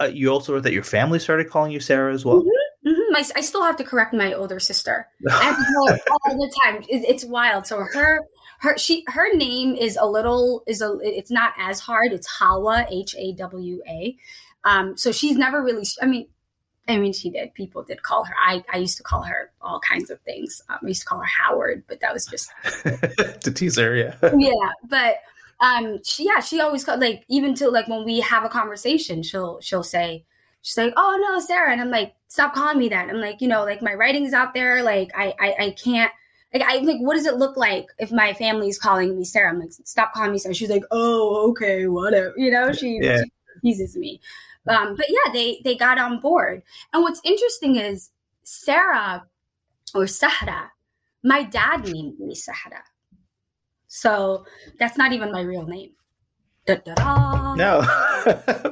uh, 0.00 0.10
you 0.12 0.30
also 0.30 0.52
wrote 0.52 0.62
that 0.64 0.72
your 0.72 0.82
family 0.82 1.18
started 1.18 1.48
calling 1.50 1.72
you 1.72 1.80
Sarah 1.80 2.12
as 2.12 2.24
well. 2.24 2.40
Mm-hmm, 2.40 2.88
mm-hmm. 2.88 3.12
My, 3.12 3.24
I 3.36 3.40
still 3.40 3.62
have 3.62 3.76
to 3.76 3.84
correct 3.84 4.14
my 4.14 4.32
older 4.32 4.58
sister. 4.58 5.06
I 5.30 5.44
have 5.44 5.56
to 5.56 5.64
tell 5.64 5.86
her 5.88 6.00
all 6.10 6.36
the 6.36 6.52
time. 6.64 6.82
It, 6.88 7.04
it's 7.08 7.24
wild. 7.24 7.66
So 7.66 7.80
her 7.80 8.20
her 8.60 8.78
she 8.78 9.04
her 9.08 9.34
name 9.34 9.74
is 9.74 9.98
a 10.00 10.06
little 10.06 10.62
is 10.66 10.82
a 10.82 10.98
it's 11.02 11.30
not 11.30 11.52
as 11.58 11.80
hard. 11.80 12.12
It's 12.12 12.26
Hawa 12.26 12.86
H 12.90 13.14
A 13.18 13.32
W 13.34 13.82
A. 13.88 14.16
Um, 14.64 14.96
so 14.96 15.12
she's 15.12 15.36
never 15.36 15.62
really. 15.62 15.84
I 16.00 16.06
mean, 16.06 16.28
I 16.88 16.98
mean, 16.98 17.12
she 17.12 17.30
did. 17.30 17.54
People 17.54 17.82
did 17.82 18.02
call 18.02 18.24
her. 18.24 18.34
I, 18.40 18.64
I 18.72 18.78
used 18.78 18.96
to 18.96 19.02
call 19.02 19.22
her 19.22 19.52
all 19.60 19.80
kinds 19.80 20.10
of 20.10 20.20
things. 20.22 20.62
Um, 20.68 20.78
I 20.82 20.86
used 20.86 21.02
to 21.02 21.06
call 21.06 21.18
her 21.18 21.24
Howard, 21.24 21.84
but 21.86 22.00
that 22.00 22.12
was 22.12 22.26
just 22.26 22.50
to 23.42 23.52
tease 23.52 23.76
her. 23.76 23.94
Yeah. 23.96 24.14
yeah, 24.36 24.70
but 24.88 25.16
um, 25.62 26.02
she 26.02 26.26
yeah 26.26 26.40
she 26.40 26.60
always 26.60 26.84
called 26.84 27.00
like 27.00 27.24
even 27.28 27.54
to 27.54 27.70
like 27.70 27.86
when 27.86 28.04
we 28.04 28.20
have 28.20 28.44
a 28.44 28.48
conversation, 28.48 29.22
she'll 29.22 29.60
she'll 29.60 29.84
say 29.84 30.24
she's 30.60 30.76
like, 30.76 30.92
oh 30.96 31.18
no, 31.22 31.38
Sarah, 31.38 31.70
and 31.70 31.80
I'm 31.80 31.90
like, 31.90 32.14
stop 32.26 32.52
calling 32.52 32.78
me 32.78 32.88
that. 32.88 33.08
I'm 33.08 33.20
like, 33.20 33.40
you 33.40 33.46
know, 33.46 33.64
like 33.64 33.80
my 33.80 33.94
writing's 33.94 34.34
out 34.34 34.54
there. 34.54 34.82
Like 34.82 35.12
I 35.16 35.32
I, 35.40 35.54
I 35.66 35.70
can't. 35.70 36.12
Like 36.52 36.64
I 36.64 36.78
like, 36.78 36.98
what 37.00 37.14
does 37.14 37.26
it 37.26 37.36
look 37.36 37.56
like 37.56 37.86
if 37.98 38.10
my 38.10 38.34
family's 38.34 38.78
calling 38.78 39.16
me 39.16 39.24
Sarah? 39.24 39.50
I'm 39.50 39.60
like, 39.60 39.70
stop 39.72 40.12
calling 40.12 40.32
me 40.32 40.38
Sarah. 40.38 40.54
She's 40.54 40.68
like, 40.68 40.84
oh, 40.90 41.48
okay, 41.50 41.86
whatever. 41.86 42.34
You 42.36 42.50
know, 42.50 42.72
she, 42.72 42.98
yeah. 43.00 43.22
she 43.22 43.30
teases 43.62 43.96
me. 43.96 44.20
Um, 44.68 44.94
but 44.96 45.06
yeah, 45.08 45.32
they 45.32 45.60
they 45.64 45.76
got 45.76 45.98
on 45.98 46.20
board. 46.20 46.62
And 46.92 47.02
what's 47.02 47.20
interesting 47.24 47.76
is 47.76 48.10
Sarah 48.42 49.24
or 49.94 50.06
Sahara, 50.06 50.72
my 51.22 51.44
dad 51.44 51.84
named 51.88 52.18
me 52.18 52.34
Sahra. 52.34 52.82
So 53.94 54.46
that's 54.78 54.96
not 54.96 55.12
even 55.12 55.30
my 55.30 55.42
real 55.42 55.66
name. 55.66 55.90
Da-da-da. 56.66 57.54
No, 57.56 57.82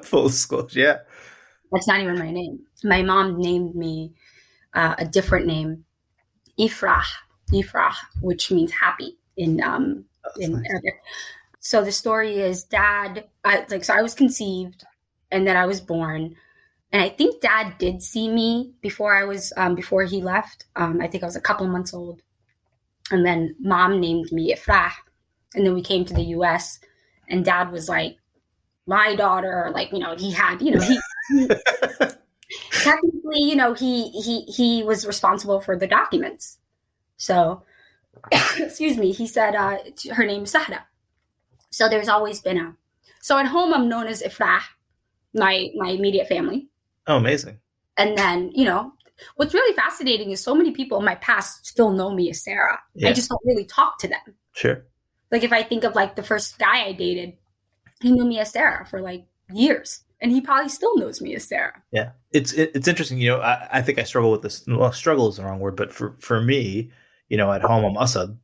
full 0.03 0.29
disclosure, 0.29 0.81
yeah. 0.81 0.97
That's 1.71 1.87
not 1.87 2.01
even 2.01 2.19
my 2.19 2.31
name. 2.31 2.61
My 2.85 3.03
mom 3.03 3.39
named 3.39 3.75
me 3.75 4.15
uh, 4.73 4.95
a 4.97 5.05
different 5.05 5.47
name, 5.47 5.85
Ifrah, 6.59 7.05
Ifrah, 7.53 7.93
which 8.23 8.51
means 8.51 8.73
happy 8.73 9.19
in 9.37 9.63
um 9.63 10.07
in 10.39 10.55
nice. 10.55 10.71
Arabic. 10.71 10.95
So 11.59 11.85
the 11.85 11.93
story 11.93 12.39
is, 12.39 12.65
dad, 12.65 13.29
I, 13.45 13.67
like, 13.69 13.85
so 13.85 13.93
I 13.93 14.01
was 14.01 14.15
conceived 14.15 14.85
and 15.31 15.47
then 15.47 15.55
I 15.55 15.67
was 15.67 15.83
born. 15.83 16.35
And 16.93 17.03
I 17.03 17.11
think 17.11 17.43
dad 17.43 17.77
did 17.77 18.03
see 18.03 18.31
me 18.31 18.73
before 18.81 19.15
I 19.15 19.25
was 19.25 19.53
um, 19.59 19.75
before 19.75 20.05
he 20.05 20.23
left. 20.23 20.65
Um, 20.77 21.03
I 21.03 21.09
think 21.09 21.23
I 21.23 21.27
was 21.27 21.37
a 21.37 21.43
couple 21.43 21.67
months 21.69 21.93
old. 21.93 22.23
And 23.11 23.27
then 23.27 23.55
mom 23.61 24.01
named 24.01 24.33
me 24.33 24.55
Ifrah. 24.55 24.93
And 25.55 25.67
then 25.67 25.75
we 25.75 25.83
came 25.83 26.05
to 26.05 26.15
the 26.15 26.23
US 26.37 26.81
and 27.29 27.45
dad 27.45 27.71
was 27.71 27.89
like, 27.89 28.17
my 28.87 29.15
daughter, 29.15 29.71
like, 29.75 29.93
you 29.93 29.99
know, 29.99 30.17
he 30.17 30.33
had, 30.33 30.61
you 30.61 30.73
know, 30.73 30.81
he, 30.81 30.99
he 31.31 31.49
technically, 32.73 33.41
you 33.41 33.55
know, 33.55 33.73
he 33.73 34.11
he 34.11 34.43
he 34.43 34.83
was 34.83 35.07
responsible 35.07 35.61
for 35.61 35.77
the 35.77 35.87
documents. 35.87 36.59
So 37.17 37.63
excuse 38.59 38.97
me, 38.97 39.13
he 39.13 39.27
said 39.27 39.55
uh, 39.55 39.79
her 40.13 40.27
name 40.27 40.43
is 40.45 40.51
Sahra. 40.51 40.87
So 41.71 41.89
there's 41.89 42.09
always 42.09 42.41
been 42.41 42.59
a 42.59 42.75
so 43.21 43.39
at 43.39 43.47
home 43.47 43.73
I'm 43.73 43.89
known 43.89 44.07
as 44.07 44.23
Ifrah 44.23 44.61
my 45.35 45.71
my 45.77 45.91
immediate 45.91 46.29
family. 46.29 46.69
Oh, 47.07 47.17
amazing. 47.17 47.59
And 47.97 48.17
then, 48.17 48.51
you 48.55 48.65
know, 48.65 48.93
what's 49.37 49.55
really 49.55 49.75
fascinating 49.77 50.31
is 50.31 50.41
so 50.41 50.55
many 50.55 50.71
people 50.71 50.99
in 50.99 51.05
my 51.05 51.17
past 51.17 51.67
still 51.67 51.91
know 51.91 52.13
me 52.13 52.31
as 52.31 52.43
Sarah. 52.43 52.81
Yeah. 52.95 53.11
I 53.11 53.13
just 53.13 53.29
don't 53.29 53.45
really 53.45 53.65
talk 53.65 53.99
to 53.99 54.09
them. 54.09 54.35
Sure. 54.53 54.85
Like 55.31 55.45
if 55.45 55.53
I 55.53 55.63
think 55.63 55.85
of 55.85 55.95
like 55.95 56.17
the 56.17 56.23
first 56.23 56.59
guy 56.59 56.85
I 56.85 56.93
dated, 56.93 57.35
he 58.01 58.13
knew 58.13 58.25
me 58.25 58.39
as 58.39 58.51
Sarah 58.51 58.87
for 58.87 59.01
like 59.01 59.27
years. 59.53 60.03
And 60.23 60.31
he 60.31 60.41
probably 60.41 60.69
still 60.69 60.97
knows 60.99 61.23
me 61.23 61.35
as 61.35 61.45
Sarah. 61.45 61.83
Yeah, 61.93 62.11
it's 62.31 62.53
it, 62.53 62.73
it's 62.75 62.89
interesting. 62.89 63.19
You 63.19 63.31
know, 63.31 63.41
I, 63.41 63.69
I 63.73 63.83
think 63.83 63.99
I 63.99 64.03
struggle 64.03 64.31
with 64.31 64.43
this. 64.43 64.65
Well, 64.67 64.93
struggle 64.93 65.29
is 65.29 65.37
the 65.37 65.45
wrong 65.45 65.61
word, 65.61 65.77
but 65.77 65.93
for 65.93 66.15
for 66.19 66.43
me, 66.43 66.91
you 67.31 67.39
know, 67.39 67.51
at 67.51 67.63
home 67.63 67.85
I'm 67.85 67.97
Asad, 67.97 68.37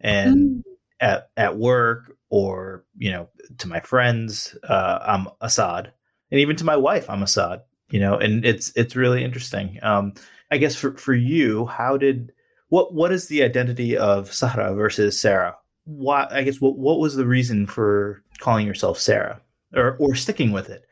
and 0.00 0.36
mm. 0.36 0.62
at 0.98 1.28
at 1.36 1.58
work 1.58 2.16
or 2.30 2.86
you 2.96 3.10
know 3.12 3.28
to 3.58 3.68
my 3.68 3.80
friends, 3.80 4.56
uh, 4.66 4.98
I'm 5.02 5.28
Assad 5.42 5.92
and 6.30 6.40
even 6.40 6.56
to 6.56 6.64
my 6.64 6.76
wife, 6.76 7.08
I'm 7.08 7.22
Assad. 7.22 7.62
You 7.90 7.98
know, 7.98 8.16
and 8.16 8.44
it's 8.44 8.72
it's 8.76 8.94
really 8.94 9.24
interesting. 9.24 9.78
Um, 9.82 10.14
I 10.50 10.58
guess 10.58 10.76
for 10.76 10.96
for 10.96 11.14
you, 11.14 11.66
how 11.66 11.96
did 11.96 12.32
what 12.68 12.94
what 12.94 13.10
is 13.10 13.26
the 13.26 13.42
identity 13.42 13.96
of 13.96 14.32
Sahra 14.32 14.74
versus 14.74 15.18
Sarah? 15.18 15.56
Why 15.90 16.26
I 16.30 16.42
guess 16.42 16.60
what 16.60 16.76
what 16.76 17.00
was 17.00 17.16
the 17.16 17.26
reason 17.26 17.66
for 17.66 18.22
calling 18.38 18.66
yourself 18.66 18.98
Sarah 18.98 19.40
or 19.74 19.96
or 19.98 20.14
sticking 20.14 20.52
with 20.52 20.70
it? 20.70 20.86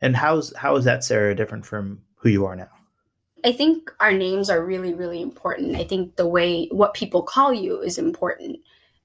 And 0.00 0.14
how's 0.14 0.54
how 0.56 0.76
is 0.76 0.84
that 0.84 1.04
Sarah 1.04 1.34
different 1.34 1.64
from 1.64 2.02
who 2.16 2.28
you 2.28 2.44
are 2.44 2.56
now? 2.56 2.68
I 3.44 3.52
think 3.52 3.92
our 4.00 4.12
names 4.12 4.50
are 4.50 4.64
really, 4.64 4.92
really 4.92 5.22
important. 5.22 5.76
I 5.76 5.84
think 5.84 6.16
the 6.16 6.26
way 6.26 6.66
what 6.72 6.94
people 6.94 7.22
call 7.22 7.54
you 7.54 7.80
is 7.80 7.96
important. 7.96 8.58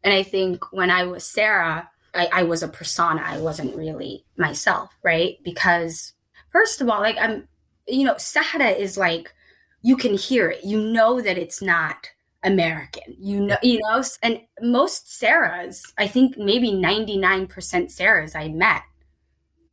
And 0.03 0.13
I 0.13 0.23
think 0.23 0.71
when 0.73 0.89
I 0.89 1.05
was 1.05 1.23
Sarah, 1.23 1.87
I, 2.13 2.29
I 2.33 2.43
was 2.43 2.63
a 2.63 2.67
persona. 2.67 3.21
I 3.23 3.39
wasn't 3.39 3.75
really 3.75 4.25
myself, 4.37 4.89
right? 5.03 5.37
Because 5.43 6.13
first 6.51 6.81
of 6.81 6.89
all, 6.89 7.01
like 7.01 7.17
I'm, 7.19 7.47
you 7.87 8.03
know, 8.03 8.17
Sahara 8.17 8.69
is 8.69 8.97
like 8.97 9.33
you 9.81 9.95
can 9.95 10.15
hear 10.15 10.49
it. 10.49 10.63
You 10.63 10.81
know 10.81 11.21
that 11.21 11.37
it's 11.37 11.61
not 11.61 12.09
American. 12.43 13.15
You 13.19 13.41
know, 13.41 13.57
you 13.61 13.79
know, 13.83 14.03
and 14.23 14.41
most 14.61 15.07
Sarahs, 15.07 15.91
I 15.97 16.07
think 16.07 16.37
maybe 16.37 16.71
99% 16.71 17.47
Sarahs 17.49 18.35
I 18.35 18.49
met 18.49 18.81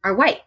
are 0.04 0.14
white. 0.14 0.42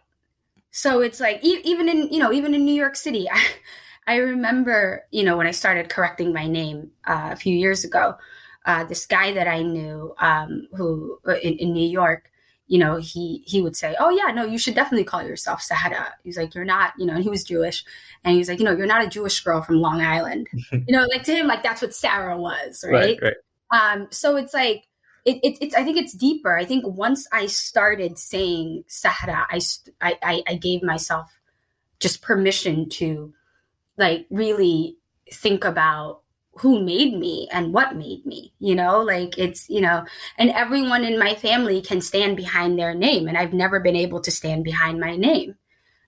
So 0.70 1.00
it's 1.00 1.20
like 1.20 1.40
even 1.42 1.88
in, 1.88 2.08
you 2.12 2.18
know, 2.18 2.32
even 2.32 2.54
in 2.54 2.64
New 2.64 2.74
York 2.74 2.96
City, 2.96 3.28
I, 3.30 3.46
I 4.06 4.16
remember, 4.16 5.04
you 5.10 5.22
know, 5.22 5.36
when 5.36 5.46
I 5.46 5.52
started 5.52 5.88
correcting 5.88 6.32
my 6.32 6.46
name 6.46 6.90
uh, 7.06 7.30
a 7.32 7.36
few 7.36 7.54
years 7.54 7.84
ago, 7.84 8.16
uh, 8.64 8.84
this 8.84 9.06
guy 9.06 9.32
that 9.32 9.46
I 9.46 9.62
knew 9.62 10.14
um, 10.18 10.66
who 10.72 11.18
uh, 11.26 11.34
in, 11.34 11.54
in, 11.58 11.72
New 11.72 11.88
York, 11.88 12.30
you 12.66 12.78
know, 12.78 12.96
he 12.96 13.42
he 13.46 13.60
would 13.60 13.76
say, 13.76 13.94
"Oh 13.98 14.10
yeah, 14.10 14.32
no, 14.32 14.44
you 14.44 14.58
should 14.58 14.74
definitely 14.74 15.04
call 15.04 15.22
yourself 15.22 15.60
Sahara." 15.62 16.14
He's 16.22 16.36
like, 16.36 16.54
"You're 16.54 16.64
not," 16.64 16.94
you 16.98 17.06
know, 17.06 17.14
and 17.14 17.22
he 17.22 17.28
was 17.28 17.44
Jewish, 17.44 17.84
and 18.24 18.32
he 18.32 18.38
was 18.38 18.48
like, 18.48 18.58
"You 18.58 18.64
know, 18.64 18.76
you're 18.76 18.86
not 18.86 19.04
a 19.04 19.08
Jewish 19.08 19.40
girl 19.40 19.62
from 19.62 19.80
Long 19.80 20.00
Island." 20.00 20.48
you 20.72 20.84
know, 20.88 21.06
like 21.10 21.22
to 21.24 21.32
him, 21.32 21.46
like 21.46 21.62
that's 21.62 21.82
what 21.82 21.94
Sarah 21.94 22.38
was, 22.38 22.84
right? 22.86 23.18
Right. 23.20 23.34
right. 23.72 23.94
Um, 23.94 24.08
so 24.10 24.36
it's 24.36 24.54
like. 24.54 24.84
It, 25.24 25.36
it, 25.44 25.58
it's 25.60 25.76
I 25.76 25.84
think 25.84 25.98
it's 25.98 26.14
deeper. 26.14 26.56
I 26.58 26.64
think 26.64 26.84
once 26.84 27.28
I 27.30 27.46
started 27.46 28.18
saying 28.18 28.82
Sahara, 28.88 29.46
I, 29.48 29.60
I 30.00 30.42
I 30.48 30.54
gave 30.56 30.82
myself 30.82 31.30
just 32.00 32.22
permission 32.22 32.88
to 32.88 33.32
like 33.96 34.26
really 34.30 34.96
think 35.32 35.64
about 35.64 36.21
who 36.54 36.82
made 36.84 37.18
me 37.18 37.48
and 37.50 37.72
what 37.72 37.96
made 37.96 38.24
me 38.26 38.52
you 38.58 38.74
know? 38.74 39.02
Like 39.02 39.38
it's 39.38 39.68
you 39.68 39.80
know 39.80 40.04
and 40.38 40.50
everyone 40.50 41.04
in 41.04 41.18
my 41.18 41.34
family 41.34 41.80
can 41.80 42.00
stand 42.00 42.36
behind 42.36 42.78
their 42.78 42.94
name 42.94 43.28
and 43.28 43.38
i've 43.38 43.52
never 43.52 43.80
been 43.80 43.96
able 43.96 44.20
to 44.20 44.30
stand 44.30 44.64
behind 44.64 45.00
my 45.00 45.16
name. 45.16 45.54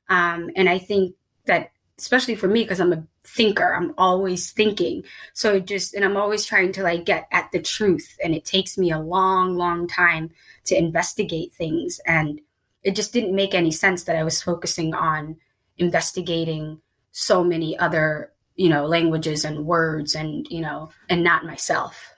Um, 0.08 0.50
and 0.56 0.68
i 0.68 0.78
think 0.78 1.14
that 1.46 1.70
especially 1.98 2.34
for 2.34 2.48
me 2.48 2.62
because 2.62 2.80
i'm 2.80 2.92
a 2.92 3.04
thinker 3.24 3.74
i'm 3.74 3.94
always 3.96 4.52
thinking. 4.52 5.04
So 5.32 5.60
just 5.60 5.94
and 5.94 6.04
i'm 6.04 6.16
always 6.16 6.44
trying 6.44 6.72
to 6.72 6.82
like 6.82 7.04
get 7.04 7.26
at 7.32 7.50
the 7.52 7.60
truth 7.60 8.16
and 8.22 8.34
it 8.34 8.44
takes 8.44 8.76
me 8.76 8.90
a 8.90 8.98
long 8.98 9.56
long 9.56 9.88
time 9.88 10.30
to 10.66 10.76
investigate 10.76 11.52
things. 11.54 12.00
And 12.06 12.40
it 12.82 12.94
just 12.94 13.12
didn't 13.12 13.34
make 13.34 13.54
any 13.54 13.70
sense 13.70 14.04
that 14.04 14.16
i 14.16 14.22
was 14.22 14.42
focusing 14.42 14.94
on 14.94 15.36
investigating 15.78 16.80
so 17.12 17.42
many 17.42 17.78
other 17.78 18.33
you 18.56 18.68
know 18.68 18.86
languages 18.86 19.44
and 19.44 19.66
words 19.66 20.14
and 20.14 20.46
you 20.50 20.60
know 20.60 20.90
and 21.08 21.24
not 21.24 21.44
myself 21.44 22.10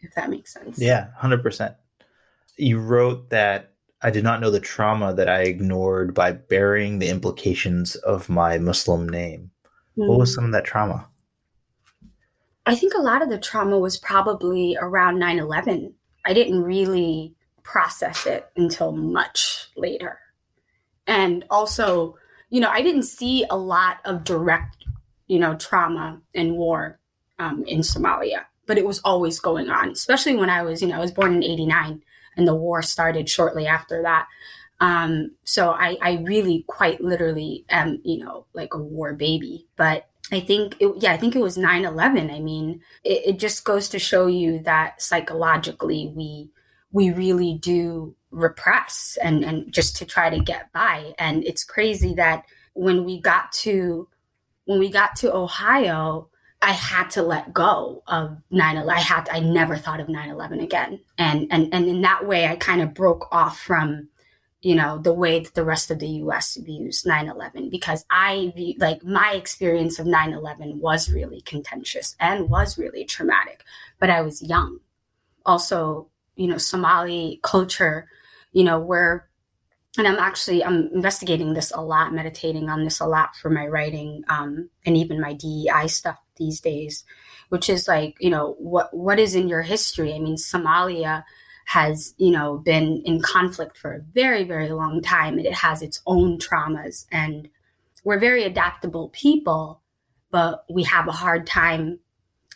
if 0.00 0.12
that 0.14 0.30
makes 0.30 0.52
sense. 0.52 0.78
Yeah 0.78 1.08
100% 1.20 1.76
you 2.56 2.78
wrote 2.78 3.30
that 3.30 3.72
i 4.02 4.10
did 4.10 4.24
not 4.24 4.40
know 4.40 4.50
the 4.50 4.60
trauma 4.60 5.14
that 5.14 5.28
i 5.28 5.42
ignored 5.42 6.14
by 6.14 6.32
burying 6.32 6.98
the 6.98 7.08
implications 7.08 7.94
of 7.96 8.28
my 8.28 8.58
muslim 8.58 9.08
name. 9.08 9.50
Mm. 9.96 10.08
what 10.08 10.18
was 10.18 10.30
hmm. 10.30 10.34
some 10.36 10.44
of 10.46 10.52
that 10.52 10.64
trauma? 10.64 11.08
I 12.64 12.76
think 12.76 12.94
a 12.94 13.02
lot 13.02 13.22
of 13.22 13.28
the 13.28 13.38
trauma 13.38 13.78
was 13.78 13.98
probably 13.98 14.76
around 14.80 15.16
9-11 15.16 15.92
i 16.24 16.32
didn't 16.32 16.62
really 16.62 17.34
process 17.62 18.26
it 18.26 18.50
until 18.56 18.92
much 18.92 19.68
later. 19.76 20.18
And 21.06 21.44
also 21.50 22.16
you 22.50 22.60
know 22.60 22.70
i 22.70 22.82
didn't 22.82 23.04
see 23.04 23.44
a 23.50 23.56
lot 23.56 23.98
of 24.04 24.24
direct 24.24 24.81
you 25.32 25.38
know, 25.38 25.54
trauma 25.54 26.20
and 26.34 26.58
war 26.58 26.98
um, 27.38 27.64
in 27.66 27.80
Somalia. 27.80 28.44
but 28.66 28.76
it 28.76 28.86
was 28.86 29.00
always 29.02 29.40
going 29.40 29.70
on, 29.70 29.88
especially 29.88 30.36
when 30.36 30.50
I 30.50 30.62
was, 30.62 30.82
you 30.82 30.88
know, 30.88 30.96
I 30.96 31.00
was 31.00 31.10
born 31.10 31.32
in 31.34 31.42
89 31.42 32.02
and 32.36 32.46
the 32.46 32.54
war 32.54 32.82
started 32.82 33.30
shortly 33.30 33.66
after 33.66 34.02
that. 34.02 34.26
Um, 34.80 35.30
so 35.44 35.70
I, 35.70 35.96
I 36.02 36.22
really 36.26 36.66
quite 36.68 37.00
literally 37.00 37.64
am, 37.70 37.98
you 38.04 38.22
know, 38.22 38.44
like 38.52 38.74
a 38.74 38.78
war 38.78 39.14
baby. 39.14 39.66
But 39.76 40.10
I 40.30 40.40
think, 40.40 40.76
it, 40.80 40.92
yeah, 40.98 41.14
I 41.14 41.16
think 41.16 41.34
it 41.34 41.40
was 41.40 41.56
9 41.56 41.86
11. 41.86 42.30
I 42.30 42.40
mean, 42.40 42.82
it, 43.02 43.22
it 43.28 43.38
just 43.38 43.64
goes 43.64 43.88
to 43.88 43.98
show 43.98 44.26
you 44.26 44.58
that 44.64 45.00
psychologically 45.00 46.12
we, 46.14 46.50
we 46.92 47.10
really 47.10 47.58
do 47.62 48.14
repress 48.30 49.16
and, 49.22 49.42
and 49.44 49.72
just 49.72 49.96
to 49.96 50.04
try 50.04 50.28
to 50.28 50.44
get 50.44 50.70
by. 50.74 51.14
And 51.18 51.42
it's 51.44 51.64
crazy 51.64 52.12
that 52.16 52.44
when 52.74 53.04
we 53.04 53.18
got 53.18 53.50
to, 53.64 54.08
when 54.64 54.78
we 54.78 54.90
got 54.90 55.16
to 55.16 55.34
Ohio, 55.34 56.28
I 56.60 56.72
had 56.72 57.10
to 57.10 57.22
let 57.22 57.52
go 57.52 58.02
of 58.06 58.38
9/11. 58.52 58.88
I 58.88 59.00
had 59.00 59.26
to, 59.26 59.34
I 59.34 59.40
never 59.40 59.76
thought 59.76 60.00
of 60.00 60.06
9/11 60.06 60.62
again. 60.62 61.00
And 61.18 61.48
and 61.50 61.72
and 61.74 61.88
in 61.88 62.02
that 62.02 62.26
way 62.26 62.46
I 62.46 62.56
kind 62.56 62.80
of 62.80 62.94
broke 62.94 63.28
off 63.32 63.58
from 63.60 64.08
you 64.60 64.76
know 64.76 64.98
the 64.98 65.12
way 65.12 65.40
that 65.40 65.54
the 65.54 65.64
rest 65.64 65.90
of 65.90 65.98
the 65.98 66.08
US 66.08 66.56
views 66.56 67.02
9/11 67.02 67.68
because 67.70 68.04
I 68.10 68.52
view, 68.56 68.74
like 68.78 69.02
my 69.04 69.32
experience 69.32 69.98
of 69.98 70.06
9/11 70.06 70.76
was 70.80 71.10
really 71.12 71.40
contentious 71.40 72.16
and 72.20 72.48
was 72.48 72.78
really 72.78 73.04
traumatic, 73.04 73.64
but 73.98 74.10
I 74.10 74.20
was 74.22 74.40
young. 74.42 74.78
Also, 75.44 76.08
you 76.36 76.46
know, 76.46 76.58
Somali 76.58 77.40
culture, 77.42 78.08
you 78.52 78.62
know, 78.62 78.78
where 78.78 79.28
and 79.98 80.08
I'm 80.08 80.18
actually 80.18 80.64
I'm 80.64 80.88
investigating 80.94 81.52
this 81.52 81.70
a 81.74 81.80
lot, 81.80 82.14
meditating 82.14 82.68
on 82.68 82.84
this 82.84 83.00
a 83.00 83.06
lot 83.06 83.36
for 83.36 83.50
my 83.50 83.66
writing 83.66 84.24
um, 84.28 84.70
and 84.86 84.96
even 84.96 85.20
my 85.20 85.34
DEI 85.34 85.86
stuff 85.86 86.18
these 86.36 86.60
days, 86.60 87.04
which 87.50 87.68
is 87.68 87.88
like 87.88 88.16
you 88.20 88.30
know 88.30 88.56
what 88.58 88.94
what 88.96 89.18
is 89.18 89.34
in 89.34 89.48
your 89.48 89.62
history. 89.62 90.14
I 90.14 90.18
mean, 90.18 90.36
Somalia 90.36 91.24
has 91.66 92.14
you 92.16 92.30
know 92.30 92.58
been 92.58 93.02
in 93.04 93.20
conflict 93.20 93.76
for 93.76 93.92
a 93.92 94.00
very 94.00 94.44
very 94.44 94.70
long 94.70 95.02
time, 95.02 95.36
and 95.36 95.46
it 95.46 95.54
has 95.54 95.82
its 95.82 96.00
own 96.06 96.38
traumas, 96.38 97.04
and 97.12 97.48
we're 98.04 98.18
very 98.18 98.44
adaptable 98.44 99.10
people, 99.10 99.82
but 100.30 100.64
we 100.70 100.84
have 100.84 101.06
a 101.06 101.12
hard 101.12 101.46
time 101.46 101.98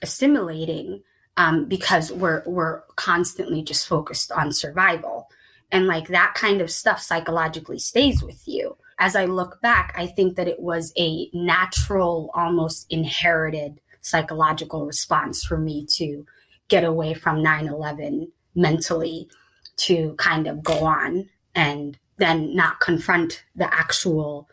assimilating 0.03 1.03
um, 1.37 1.67
because 1.67 2.11
we're 2.13 2.43
we're 2.47 2.81
constantly 2.97 3.63
just 3.63 3.87
focused 3.87 4.33
on 4.33 4.53
survival 4.53 5.29
and 5.73 5.87
like 5.87 6.09
that 6.09 6.35
kind 6.35 6.61
of 6.61 6.71
stuff 6.71 7.01
psychologically 7.01 7.79
stays 7.79 8.23
with 8.23 8.47
you. 8.47 8.77
As 8.99 9.15
I 9.15 9.27
look 9.27 9.61
back, 9.61 9.95
I 9.97 10.07
think 10.07 10.37
that 10.37 10.49
it 10.49 10.61
was 10.61 10.93
a 10.97 11.29
natural, 11.33 12.31
almost 12.35 12.87
inherited 12.91 13.81
psychological 14.01 14.87
response 14.87 15.45
for 15.45 15.59
me 15.59 15.85
to 15.85 16.25
get 16.69 16.85
away 16.85 17.13
from 17.13 17.43
9 17.43 17.67
11 17.67 18.31
mentally 18.55 19.29
to 19.77 20.15
kind 20.17 20.47
of 20.47 20.63
go 20.63 20.85
on 20.85 21.29
and 21.55 21.99
then 22.17 22.55
not 22.55 22.81
confront 22.81 23.45
the 23.55 23.73
actual 23.75 24.49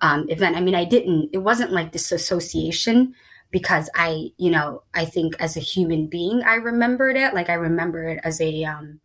um, 0.00 0.28
event. 0.28 0.56
I 0.56 0.60
mean, 0.60 0.74
I 0.74 0.84
didn't, 0.84 1.30
it 1.32 1.38
wasn't 1.38 1.72
like 1.72 1.92
this 1.92 2.10
association 2.10 3.14
because 3.50 3.88
I, 3.94 4.30
you 4.36 4.50
know, 4.50 4.82
I 4.94 5.04
think 5.04 5.36
as 5.38 5.56
a 5.56 5.60
human 5.60 6.08
being, 6.08 6.42
I 6.42 6.56
remembered 6.56 7.16
it. 7.16 7.34
Like 7.34 7.48
I 7.48 7.54
remember 7.54 8.08
it 8.08 8.20
as 8.24 8.40
a, 8.40 8.64
um, 8.64 9.00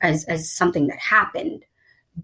as 0.00 0.24
as 0.24 0.50
something 0.50 0.86
that 0.86 0.98
happened 0.98 1.64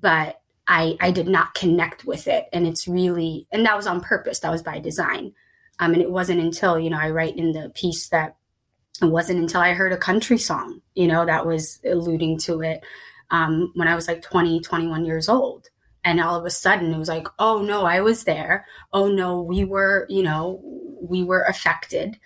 but 0.01 0.41
i 0.67 0.97
i 1.01 1.11
did 1.11 1.29
not 1.29 1.55
connect 1.55 2.05
with 2.05 2.27
it. 2.27 2.47
And 2.53 2.67
it's 2.67 2.89
really 2.89 3.47
and 3.53 3.65
that 3.67 3.77
was 3.77 3.87
on 3.87 4.01
purpose. 4.01 4.41
That 4.41 4.53
was 4.53 4.63
by 4.63 4.79
design. 4.79 5.33
Um, 5.81 5.93
and 5.93 6.03
it 6.03 6.11
wasn't 6.11 6.41
until 6.41 6.79
you 6.79 6.91
know 6.91 6.99
i 6.99 7.11
write 7.11 7.37
in 7.37 7.53
the 7.53 7.71
piece 7.75 8.09
that 8.09 8.37
it 9.03 9.07
wasn't 9.07 9.41
until 9.41 9.61
i 9.61 9.73
heard 9.73 9.93
a 9.93 9.97
country 9.97 10.39
song 10.39 10.81
you 10.95 11.09
know 11.09 11.27
that 11.27 11.47
was 11.47 11.81
alluding 11.85 12.39
to 12.39 12.63
it 12.63 12.85
um, 13.31 13.73
when 13.75 13.89
i 13.89 13.95
was 13.95 14.09
like 14.09 14.23
20 14.23 14.61
21 14.61 15.05
years 15.05 15.29
old. 15.29 15.69
And 16.07 16.21
all 16.21 16.39
of 16.39 16.45
a 16.45 16.51
sudden 16.51 16.93
it 16.93 16.99
was 16.99 17.09
like 17.09 17.29
oh 17.39 17.63
no 17.63 17.85
i 17.85 18.01
was 18.01 18.25
there. 18.25 18.67
Oh 18.93 19.09
no 19.09 19.43
we 19.43 19.65
were 19.65 20.07
you 20.09 20.23
know 20.23 20.61
we 21.01 21.23
were 21.23 21.43
affected. 21.43 22.19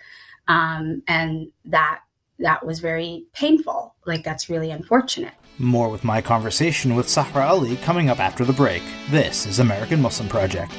Um, 0.47 1.03
and 1.07 1.51
that 1.65 2.01
that 2.39 2.65
was 2.65 2.79
very 2.79 3.25
painful. 3.33 3.95
Like 4.05 4.23
that's 4.23 4.49
really 4.49 4.71
unfortunate 4.71 5.33
more 5.59 5.89
with 5.89 6.03
my 6.03 6.21
conversation 6.21 6.95
with 6.95 7.09
Sahra 7.09 7.47
Ali 7.47 7.77
coming 7.77 8.09
up 8.09 8.19
after 8.19 8.45
the 8.45 8.53
break. 8.53 8.83
This 9.09 9.45
is 9.45 9.59
American 9.59 10.01
Muslim 10.01 10.29
Project. 10.29 10.71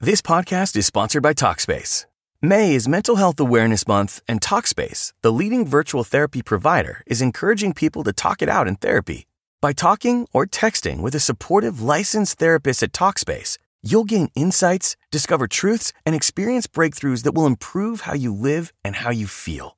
This 0.00 0.22
podcast 0.22 0.76
is 0.76 0.86
sponsored 0.86 1.22
by 1.22 1.34
Talkspace. 1.34 2.04
May 2.40 2.74
is 2.74 2.86
Mental 2.86 3.16
Health 3.16 3.40
Awareness 3.40 3.88
Month, 3.88 4.22
and 4.28 4.40
Talkspace, 4.40 5.12
the 5.22 5.32
leading 5.32 5.66
virtual 5.66 6.04
therapy 6.04 6.40
provider, 6.40 7.02
is 7.06 7.20
encouraging 7.20 7.72
people 7.72 8.04
to 8.04 8.12
talk 8.12 8.40
it 8.40 8.48
out 8.48 8.68
in 8.68 8.76
therapy. 8.76 9.26
By 9.60 9.72
talking 9.72 10.28
or 10.32 10.46
texting 10.46 11.00
with 11.00 11.16
a 11.16 11.20
supportive 11.20 11.82
licensed 11.82 12.38
therapist 12.38 12.84
at 12.84 12.92
Talkspace, 12.92 13.58
you'll 13.82 14.04
gain 14.04 14.28
insights, 14.36 14.96
discover 15.10 15.48
truths, 15.48 15.92
and 16.06 16.14
experience 16.14 16.68
breakthroughs 16.68 17.24
that 17.24 17.32
will 17.34 17.46
improve 17.46 18.02
how 18.02 18.14
you 18.14 18.32
live 18.32 18.72
and 18.84 18.94
how 18.94 19.10
you 19.10 19.26
feel. 19.26 19.77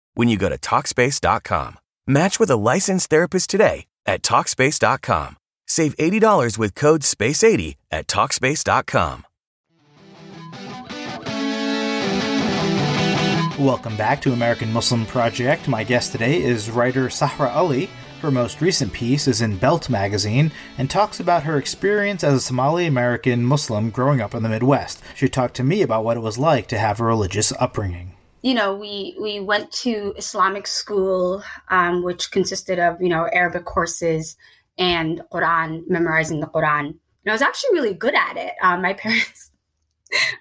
when 0.13 0.27
you 0.27 0.37
go 0.37 0.49
to 0.49 0.57
TalkSpace.com. 0.57 1.77
Match 2.07 2.39
with 2.39 2.49
a 2.49 2.55
licensed 2.55 3.09
therapist 3.09 3.49
today 3.49 3.85
at 4.05 4.21
TalkSpace.com. 4.21 5.37
Save 5.67 5.95
$80 5.97 6.57
with 6.57 6.75
code 6.75 7.01
SPACE80 7.01 7.75
at 7.91 8.07
TalkSpace.com. 8.07 9.25
Welcome 13.59 13.95
back 13.95 14.21
to 14.23 14.33
American 14.33 14.73
Muslim 14.73 15.05
Project. 15.05 15.67
My 15.67 15.83
guest 15.83 16.11
today 16.11 16.41
is 16.41 16.71
writer 16.71 17.09
Sahra 17.09 17.49
Ali. 17.49 17.89
Her 18.21 18.31
most 18.31 18.59
recent 18.59 18.91
piece 18.91 19.27
is 19.27 19.41
in 19.41 19.57
Belt 19.57 19.89
magazine 19.89 20.51
and 20.77 20.89
talks 20.89 21.19
about 21.19 21.43
her 21.43 21.57
experience 21.57 22.23
as 22.23 22.33
a 22.33 22.41
Somali 22.41 22.87
American 22.87 23.43
Muslim 23.43 23.89
growing 23.89 24.19
up 24.19 24.33
in 24.33 24.43
the 24.43 24.49
Midwest. 24.49 25.01
She 25.15 25.29
talked 25.29 25.55
to 25.57 25.63
me 25.63 25.83
about 25.83 26.03
what 26.03 26.17
it 26.17 26.21
was 26.21 26.37
like 26.37 26.67
to 26.67 26.77
have 26.77 26.99
a 26.99 27.05
religious 27.05 27.53
upbringing 27.59 28.15
you 28.41 28.53
know, 28.55 28.75
we 28.75 29.15
we 29.19 29.39
went 29.39 29.71
to 29.71 30.13
Islamic 30.17 30.65
school, 30.65 31.43
um, 31.69 32.03
which 32.03 32.31
consisted 32.31 32.79
of 32.79 33.01
you 33.01 33.09
know 33.09 33.29
Arabic 33.31 33.65
courses 33.65 34.35
and 34.77 35.21
Quran, 35.31 35.83
memorizing 35.87 36.39
the 36.39 36.47
Quran. 36.47 36.87
And 36.87 37.29
I 37.29 37.31
was 37.31 37.41
actually 37.41 37.73
really 37.73 37.93
good 37.93 38.15
at 38.15 38.37
it. 38.37 38.53
Um, 38.61 38.81
my 38.81 38.93
parents, 38.95 39.51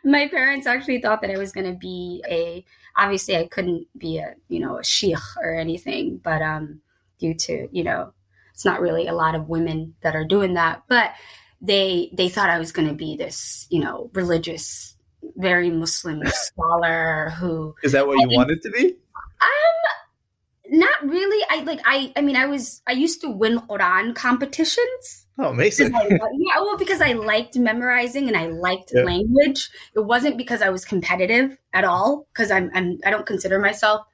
my 0.04 0.28
parents 0.28 0.66
actually 0.66 1.00
thought 1.00 1.20
that 1.20 1.30
I 1.30 1.38
was 1.38 1.52
going 1.52 1.70
to 1.70 1.78
be 1.78 2.24
a. 2.28 2.64
Obviously, 2.96 3.36
I 3.36 3.46
couldn't 3.46 3.86
be 3.98 4.18
a 4.18 4.34
you 4.48 4.60
know 4.60 4.78
a 4.78 4.84
sheikh 4.84 5.18
or 5.42 5.54
anything, 5.54 6.20
but 6.22 6.40
um, 6.40 6.80
due 7.18 7.34
to 7.34 7.68
you 7.70 7.84
know, 7.84 8.12
it's 8.54 8.64
not 8.64 8.80
really 8.80 9.08
a 9.08 9.14
lot 9.14 9.34
of 9.34 9.48
women 9.48 9.94
that 10.00 10.16
are 10.16 10.24
doing 10.24 10.54
that. 10.54 10.82
But 10.88 11.12
they 11.60 12.10
they 12.14 12.30
thought 12.30 12.48
I 12.48 12.58
was 12.58 12.72
going 12.72 12.88
to 12.88 12.94
be 12.94 13.16
this 13.16 13.66
you 13.68 13.80
know 13.80 14.10
religious 14.14 14.89
very 15.36 15.70
Muslim 15.70 16.22
scholar 16.26 17.30
who 17.38 17.74
is 17.82 17.92
that 17.92 18.06
what 18.06 18.18
you 18.20 18.36
wanted 18.36 18.62
to 18.62 18.70
be? 18.70 18.96
Um, 19.40 20.78
not 20.78 21.02
really. 21.02 21.44
I 21.50 21.62
like 21.64 21.80
I. 21.84 22.12
I 22.16 22.20
mean, 22.20 22.36
I 22.36 22.46
was. 22.46 22.82
I 22.86 22.92
used 22.92 23.20
to 23.22 23.30
win 23.30 23.58
Quran 23.60 24.14
competitions. 24.14 25.26
Oh, 25.38 25.48
amazing! 25.48 25.94
I, 25.94 26.06
yeah, 26.10 26.60
well, 26.60 26.76
because 26.76 27.00
I 27.00 27.12
liked 27.12 27.56
memorizing 27.56 28.28
and 28.28 28.36
I 28.36 28.46
liked 28.46 28.92
yeah. 28.94 29.02
language. 29.02 29.70
It 29.94 30.00
wasn't 30.00 30.38
because 30.38 30.62
I 30.62 30.70
was 30.70 30.84
competitive 30.84 31.58
at 31.72 31.84
all. 31.84 32.28
Because 32.32 32.50
I'm, 32.50 32.70
I'm. 32.74 32.98
I 33.04 33.10
don't 33.10 33.26
consider 33.26 33.58
myself 33.58 34.06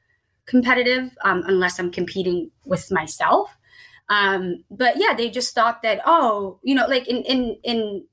competitive 0.47 1.11
um, 1.25 1.42
unless 1.47 1.79
I'm 1.79 1.90
competing 1.90 2.51
with 2.64 2.90
myself. 2.90 3.57
Um, 4.09 4.64
but 4.71 4.95
yeah, 4.97 5.14
they 5.14 5.31
just 5.31 5.55
thought 5.55 5.83
that 5.83 6.01
oh, 6.07 6.59
you 6.62 6.75
know, 6.75 6.87
like 6.87 7.07
in 7.07 7.23
in 7.25 7.59
in 7.64 8.05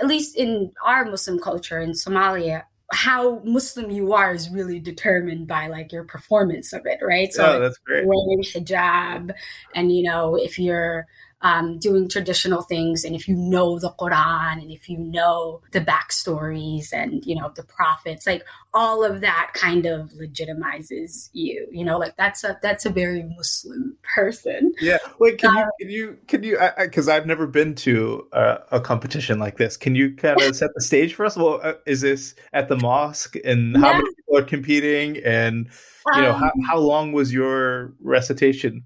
at 0.00 0.06
least 0.06 0.36
in 0.36 0.72
our 0.84 1.04
Muslim 1.04 1.38
culture 1.38 1.80
in 1.80 1.92
Somalia, 1.92 2.64
how 2.92 3.40
Muslim 3.44 3.90
you 3.90 4.12
are 4.12 4.32
is 4.32 4.50
really 4.50 4.80
determined 4.80 5.46
by 5.46 5.68
like 5.68 5.92
your 5.92 6.04
performance 6.04 6.72
of 6.72 6.82
it, 6.86 6.98
right? 7.02 7.32
So 7.32 7.56
oh, 7.56 7.60
that's 7.60 7.78
great. 7.78 8.04
Wearing 8.06 8.42
hijab, 8.42 9.32
and 9.74 9.96
you 9.96 10.02
know, 10.02 10.36
if 10.36 10.58
you're 10.58 11.06
um, 11.42 11.78
doing 11.78 12.08
traditional 12.08 12.62
things. 12.62 13.04
And 13.04 13.14
if 13.14 13.26
you 13.26 13.34
know 13.34 13.78
the 13.78 13.90
quran 13.90 14.60
and 14.60 14.70
if 14.70 14.88
you 14.88 14.98
know 14.98 15.60
the 15.72 15.80
backstories 15.80 16.92
and 16.92 17.24
you 17.24 17.34
know 17.34 17.52
the 17.54 17.62
prophets 17.62 18.26
like 18.26 18.44
all 18.72 19.04
of 19.04 19.20
that 19.20 19.50
kind 19.54 19.86
of 19.86 20.10
legitimizes 20.12 21.28
you 21.32 21.66
you 21.72 21.84
know 21.84 21.98
like 21.98 22.16
that's 22.16 22.44
a 22.44 22.58
that's 22.62 22.86
a 22.86 22.90
very 22.90 23.22
muslim 23.22 23.96
person. 24.14 24.72
Yeah. 24.80 24.98
Wait 25.18 25.38
can 25.38 25.54
you 25.56 25.70
can 25.80 25.90
you 25.90 26.18
can 26.28 26.42
you 26.42 26.58
because 26.78 27.08
i've 27.08 27.26
never 27.26 27.46
been 27.46 27.74
to 27.76 28.26
a, 28.32 28.58
a, 28.72 28.80
competition 28.80 29.38
like 29.38 29.56
this. 29.56 29.76
Can 29.76 29.94
you 29.94 30.14
kind 30.14 30.40
of 30.40 30.56
set 30.56 30.70
the 30.74 30.80
stage 30.80 31.14
for 31.14 31.24
us? 31.24 31.36
Well 31.36 31.60
uh, 31.62 31.74
is 31.86 32.00
this 32.00 32.34
at 32.52 32.68
the 32.68 32.76
mosque 32.76 33.36
and 33.44 33.76
how 33.76 33.90
yeah. 33.90 33.98
many 33.98 34.14
people 34.14 34.38
are 34.38 34.44
competing? 34.44 35.18
And 35.24 35.68
you 36.14 36.22
know 36.22 36.32
um, 36.32 36.40
how, 36.40 36.52
how 36.68 36.78
long 36.78 37.12
was 37.12 37.32
your 37.32 37.92
recitation 38.00 38.84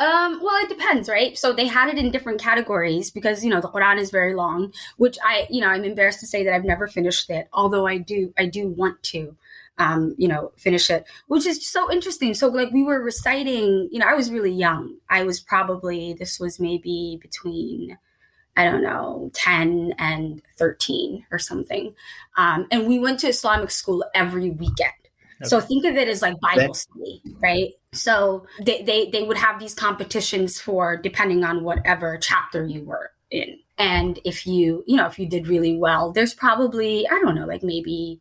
um, 0.00 0.40
well, 0.42 0.60
it 0.64 0.68
depends, 0.68 1.08
right? 1.08 1.38
So 1.38 1.52
they 1.52 1.66
had 1.66 1.88
it 1.88 1.98
in 1.98 2.10
different 2.10 2.40
categories 2.40 3.12
because 3.12 3.44
you 3.44 3.50
know 3.50 3.60
the 3.60 3.68
Quran 3.68 3.98
is 3.98 4.10
very 4.10 4.34
long, 4.34 4.72
which 4.96 5.16
I, 5.24 5.46
you 5.50 5.60
know, 5.60 5.68
I'm 5.68 5.84
embarrassed 5.84 6.20
to 6.20 6.26
say 6.26 6.42
that 6.44 6.52
I've 6.52 6.64
never 6.64 6.88
finished 6.88 7.30
it, 7.30 7.48
although 7.52 7.86
I 7.86 7.98
do, 7.98 8.34
I 8.36 8.46
do 8.46 8.70
want 8.70 9.00
to, 9.04 9.36
um, 9.78 10.16
you 10.18 10.26
know, 10.26 10.50
finish 10.56 10.90
it, 10.90 11.06
which 11.28 11.46
is 11.46 11.64
so 11.64 11.92
interesting. 11.92 12.34
So 12.34 12.48
like 12.48 12.72
we 12.72 12.82
were 12.82 13.00
reciting, 13.00 13.88
you 13.92 14.00
know, 14.00 14.06
I 14.06 14.14
was 14.14 14.32
really 14.32 14.52
young. 14.52 14.96
I 15.10 15.22
was 15.22 15.38
probably 15.38 16.14
this 16.14 16.40
was 16.40 16.58
maybe 16.58 17.20
between, 17.22 17.96
I 18.56 18.64
don't 18.64 18.82
know, 18.82 19.30
ten 19.32 19.94
and 19.98 20.42
thirteen 20.56 21.24
or 21.30 21.38
something, 21.38 21.94
um, 22.36 22.66
and 22.72 22.88
we 22.88 22.98
went 22.98 23.20
to 23.20 23.28
Islamic 23.28 23.70
school 23.70 24.04
every 24.12 24.50
weekend. 24.50 24.92
Okay. 25.40 25.48
So 25.48 25.60
think 25.60 25.84
of 25.84 25.96
it 25.96 26.08
as 26.08 26.22
like 26.22 26.38
Bible 26.40 26.74
study, 26.74 27.22
right? 27.40 27.74
So 27.94 28.46
they, 28.62 28.82
they 28.82 29.10
they 29.10 29.22
would 29.22 29.36
have 29.36 29.58
these 29.58 29.74
competitions 29.74 30.60
for 30.60 30.96
depending 30.96 31.44
on 31.44 31.64
whatever 31.64 32.18
chapter 32.18 32.66
you 32.66 32.84
were 32.84 33.12
in. 33.30 33.58
And 33.78 34.18
if 34.24 34.46
you, 34.46 34.84
you 34.86 34.96
know, 34.96 35.06
if 35.06 35.18
you 35.18 35.26
did 35.26 35.48
really 35.48 35.76
well, 35.76 36.12
there's 36.12 36.34
probably, 36.34 37.06
I 37.08 37.18
don't 37.20 37.34
know, 37.34 37.46
like 37.46 37.62
maybe 37.62 38.20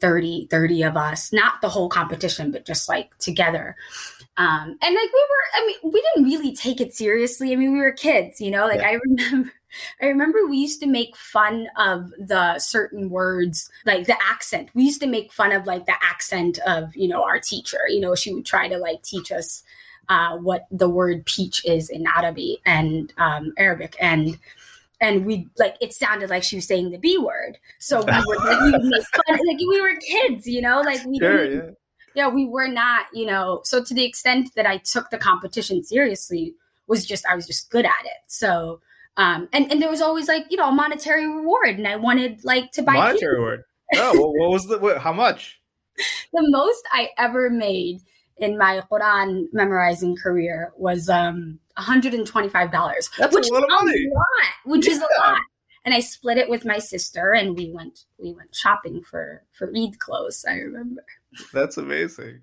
30, 0.00 0.48
30 0.50 0.82
of 0.82 0.96
us, 0.96 1.32
not 1.32 1.62
the 1.62 1.68
whole 1.68 1.88
competition, 1.88 2.50
but 2.50 2.66
just 2.66 2.88
like 2.88 3.16
together. 3.18 3.76
Um, 4.36 4.76
and 4.82 4.94
like 4.94 5.12
we 5.12 5.26
were, 5.30 5.44
I 5.54 5.66
mean, 5.66 5.92
we 5.92 6.02
didn't 6.02 6.28
really 6.28 6.54
take 6.54 6.80
it 6.80 6.92
seriously. 6.92 7.52
I 7.52 7.56
mean, 7.56 7.72
we 7.72 7.78
were 7.78 7.92
kids, 7.92 8.40
you 8.40 8.50
know, 8.50 8.66
like 8.66 8.80
yeah. 8.80 8.88
I 8.88 8.98
remember 9.04 9.52
I 10.00 10.06
remember 10.06 10.46
we 10.46 10.58
used 10.58 10.80
to 10.80 10.86
make 10.86 11.16
fun 11.16 11.68
of 11.78 12.10
the 12.18 12.58
certain 12.58 13.10
words, 13.10 13.70
like 13.86 14.06
the 14.06 14.16
accent. 14.22 14.70
We 14.74 14.84
used 14.84 15.00
to 15.00 15.06
make 15.06 15.32
fun 15.32 15.52
of 15.52 15.66
like 15.66 15.86
the 15.86 15.96
accent 16.02 16.58
of, 16.66 16.94
you 16.96 17.08
know, 17.08 17.22
our 17.22 17.38
teacher. 17.38 17.80
You 17.88 18.00
know, 18.00 18.14
she 18.14 18.32
would 18.32 18.46
try 18.46 18.68
to 18.68 18.78
like 18.78 19.02
teach 19.02 19.32
us 19.32 19.62
uh, 20.08 20.36
what 20.36 20.66
the 20.70 20.88
word 20.88 21.24
peach 21.26 21.64
is 21.64 21.88
in 21.88 22.06
Arabic 22.06 22.58
and 22.66 23.12
um, 23.18 23.52
Arabic. 23.58 23.96
And 24.00 24.38
and 25.00 25.26
we 25.26 25.48
like 25.58 25.76
it 25.80 25.92
sounded 25.92 26.30
like 26.30 26.42
she 26.42 26.56
was 26.56 26.66
saying 26.66 26.90
the 26.90 26.98
B 26.98 27.18
word. 27.18 27.58
So 27.78 27.98
we 27.98 28.22
would 28.26 28.38
like 28.38 28.60
we 28.60 28.72
would 28.72 28.84
make 28.84 29.04
fun 29.06 29.38
like 29.46 29.58
we 29.58 29.80
were 29.80 29.96
kids, 29.96 30.46
you 30.46 30.62
know, 30.62 30.80
like 30.80 31.04
we 31.04 31.18
sure, 31.18 31.44
yeah. 31.44 31.70
yeah, 32.14 32.28
we 32.28 32.46
were 32.46 32.68
not, 32.68 33.06
you 33.12 33.26
know. 33.26 33.60
So 33.64 33.82
to 33.82 33.94
the 33.94 34.04
extent 34.04 34.50
that 34.56 34.66
I 34.66 34.78
took 34.78 35.10
the 35.10 35.18
competition 35.18 35.82
seriously 35.82 36.54
was 36.86 37.04
just 37.04 37.26
I 37.26 37.34
was 37.34 37.46
just 37.46 37.70
good 37.70 37.84
at 37.84 38.04
it. 38.04 38.22
So 38.26 38.80
um, 39.16 39.48
and, 39.52 39.70
and 39.70 39.80
there 39.80 39.90
was 39.90 40.00
always 40.00 40.28
like, 40.28 40.46
you 40.50 40.56
know, 40.56 40.68
a 40.68 40.72
monetary 40.72 41.26
reward. 41.26 41.78
And 41.78 41.86
I 41.86 41.96
wanted 41.96 42.44
like 42.44 42.72
to 42.72 42.82
buy 42.82 42.94
monetary 42.94 43.36
reward. 43.36 43.64
Oh, 43.94 44.12
well, 44.14 44.32
what 44.34 44.50
was 44.50 44.64
the, 44.64 44.78
what, 44.78 44.98
how 44.98 45.12
much? 45.12 45.60
the 46.32 46.44
most 46.50 46.82
I 46.92 47.10
ever 47.18 47.50
made 47.50 48.00
in 48.38 48.58
my 48.58 48.82
Quran 48.90 49.46
memorizing 49.52 50.16
career 50.16 50.72
was 50.76 51.08
um, 51.08 51.60
$125. 51.78 53.10
That's 53.18 53.34
which 53.34 53.48
a 53.48 53.52
lot 53.52 53.64
money. 53.68 54.06
Lot, 54.12 54.52
which 54.64 54.86
yeah. 54.86 54.94
is 54.94 54.98
a 54.98 55.20
lot. 55.20 55.40
And 55.84 55.94
I 55.94 56.00
split 56.00 56.38
it 56.38 56.48
with 56.48 56.64
my 56.64 56.78
sister 56.78 57.32
and 57.32 57.56
we 57.56 57.70
went 57.70 58.06
we 58.18 58.32
went 58.32 58.54
shopping 58.54 59.02
for 59.02 59.42
for 59.52 59.70
Eid 59.76 59.98
clothes, 59.98 60.42
I 60.48 60.54
remember. 60.54 61.04
That's 61.52 61.76
amazing. 61.76 62.40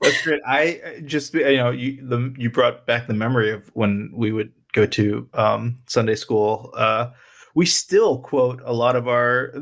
That's 0.00 0.20
great. 0.22 0.40
I 0.44 1.00
just 1.04 1.32
you 1.32 1.56
know, 1.56 1.70
you 1.70 2.04
the 2.04 2.34
you 2.36 2.50
brought 2.50 2.86
back 2.86 3.06
the 3.06 3.14
memory 3.14 3.52
of 3.52 3.70
when 3.74 4.10
we 4.12 4.32
would 4.32 4.52
go 4.72 4.86
to 4.86 5.28
um, 5.34 5.78
Sunday 5.86 6.14
school, 6.14 6.72
uh, 6.76 7.10
we 7.54 7.66
still 7.66 8.18
quote 8.20 8.60
a 8.64 8.72
lot 8.72 8.96
of 8.96 9.08
our 9.08 9.52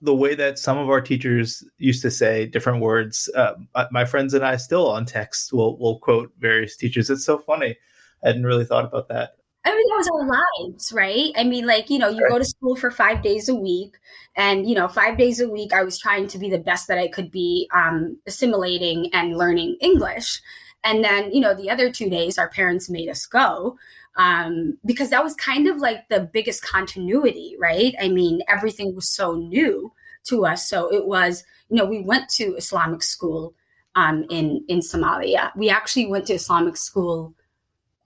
the 0.00 0.14
way 0.14 0.34
that 0.34 0.58
some 0.58 0.78
of 0.78 0.88
our 0.88 1.00
teachers 1.00 1.64
used 1.78 2.02
to 2.02 2.10
say 2.10 2.46
different 2.46 2.80
words. 2.80 3.28
Uh, 3.36 3.54
my 3.90 4.04
friends 4.04 4.34
and 4.34 4.44
I 4.44 4.56
still 4.56 4.88
on 4.90 5.06
text 5.06 5.52
will 5.52 5.78
will 5.78 5.98
quote 5.98 6.32
various 6.38 6.76
teachers. 6.76 7.10
It's 7.10 7.24
so 7.24 7.38
funny. 7.38 7.76
I 8.24 8.28
hadn't 8.28 8.44
really 8.44 8.64
thought 8.64 8.84
about 8.84 9.08
that. 9.08 9.32
I 9.64 9.70
mean, 9.70 9.86
that 9.88 9.96
was 9.96 10.08
our 10.12 10.68
lives, 10.68 10.92
right? 10.92 11.30
I 11.36 11.44
mean, 11.44 11.66
like, 11.66 11.88
you 11.88 11.98
know, 11.98 12.08
you 12.08 12.26
go 12.28 12.38
to 12.38 12.44
school 12.44 12.74
for 12.74 12.90
five 12.90 13.22
days 13.22 13.48
a 13.48 13.54
week. 13.54 13.96
And, 14.34 14.68
you 14.68 14.74
know, 14.74 14.88
five 14.88 15.16
days 15.16 15.40
a 15.40 15.48
week, 15.48 15.72
I 15.72 15.84
was 15.84 16.00
trying 16.00 16.26
to 16.28 16.38
be 16.38 16.50
the 16.50 16.58
best 16.58 16.88
that 16.88 16.98
I 16.98 17.06
could 17.06 17.30
be 17.30 17.68
um, 17.72 18.18
assimilating 18.26 19.08
and 19.12 19.36
learning 19.36 19.76
English. 19.80 20.42
And 20.82 21.04
then, 21.04 21.32
you 21.32 21.40
know, 21.40 21.54
the 21.54 21.70
other 21.70 21.92
two 21.92 22.10
days, 22.10 22.38
our 22.38 22.48
parents 22.48 22.90
made 22.90 23.08
us 23.08 23.24
go 23.24 23.78
um, 24.16 24.76
because 24.84 25.10
that 25.10 25.24
was 25.24 25.34
kind 25.36 25.68
of 25.68 25.78
like 25.78 26.08
the 26.08 26.20
biggest 26.20 26.62
continuity, 26.62 27.56
right? 27.58 27.94
I 28.00 28.08
mean, 28.08 28.42
everything 28.48 28.94
was 28.94 29.08
so 29.08 29.34
new 29.34 29.92
to 30.24 30.46
us. 30.46 30.68
So 30.68 30.92
it 30.92 31.06
was, 31.06 31.44
you 31.68 31.76
know, 31.76 31.84
we 31.84 32.00
went 32.00 32.28
to 32.30 32.54
Islamic 32.56 33.02
school 33.02 33.54
um, 33.94 34.24
in 34.30 34.64
in 34.68 34.80
Somalia. 34.80 35.54
We 35.56 35.70
actually 35.70 36.06
went 36.06 36.26
to 36.26 36.34
Islamic 36.34 36.76
school 36.76 37.34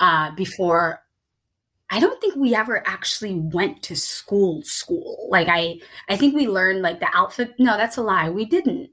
uh, 0.00 0.30
before. 0.34 1.02
I 1.88 2.00
don't 2.00 2.20
think 2.20 2.34
we 2.34 2.54
ever 2.54 2.82
actually 2.86 3.34
went 3.34 3.82
to 3.84 3.96
school. 3.96 4.62
School, 4.62 5.28
like 5.30 5.48
I, 5.48 5.80
I 6.08 6.16
think 6.16 6.34
we 6.34 6.48
learned 6.48 6.82
like 6.82 7.00
the 7.00 7.14
alphabet. 7.16 7.54
No, 7.58 7.76
that's 7.76 7.96
a 7.96 8.02
lie. 8.02 8.30
We 8.30 8.44
didn't. 8.44 8.90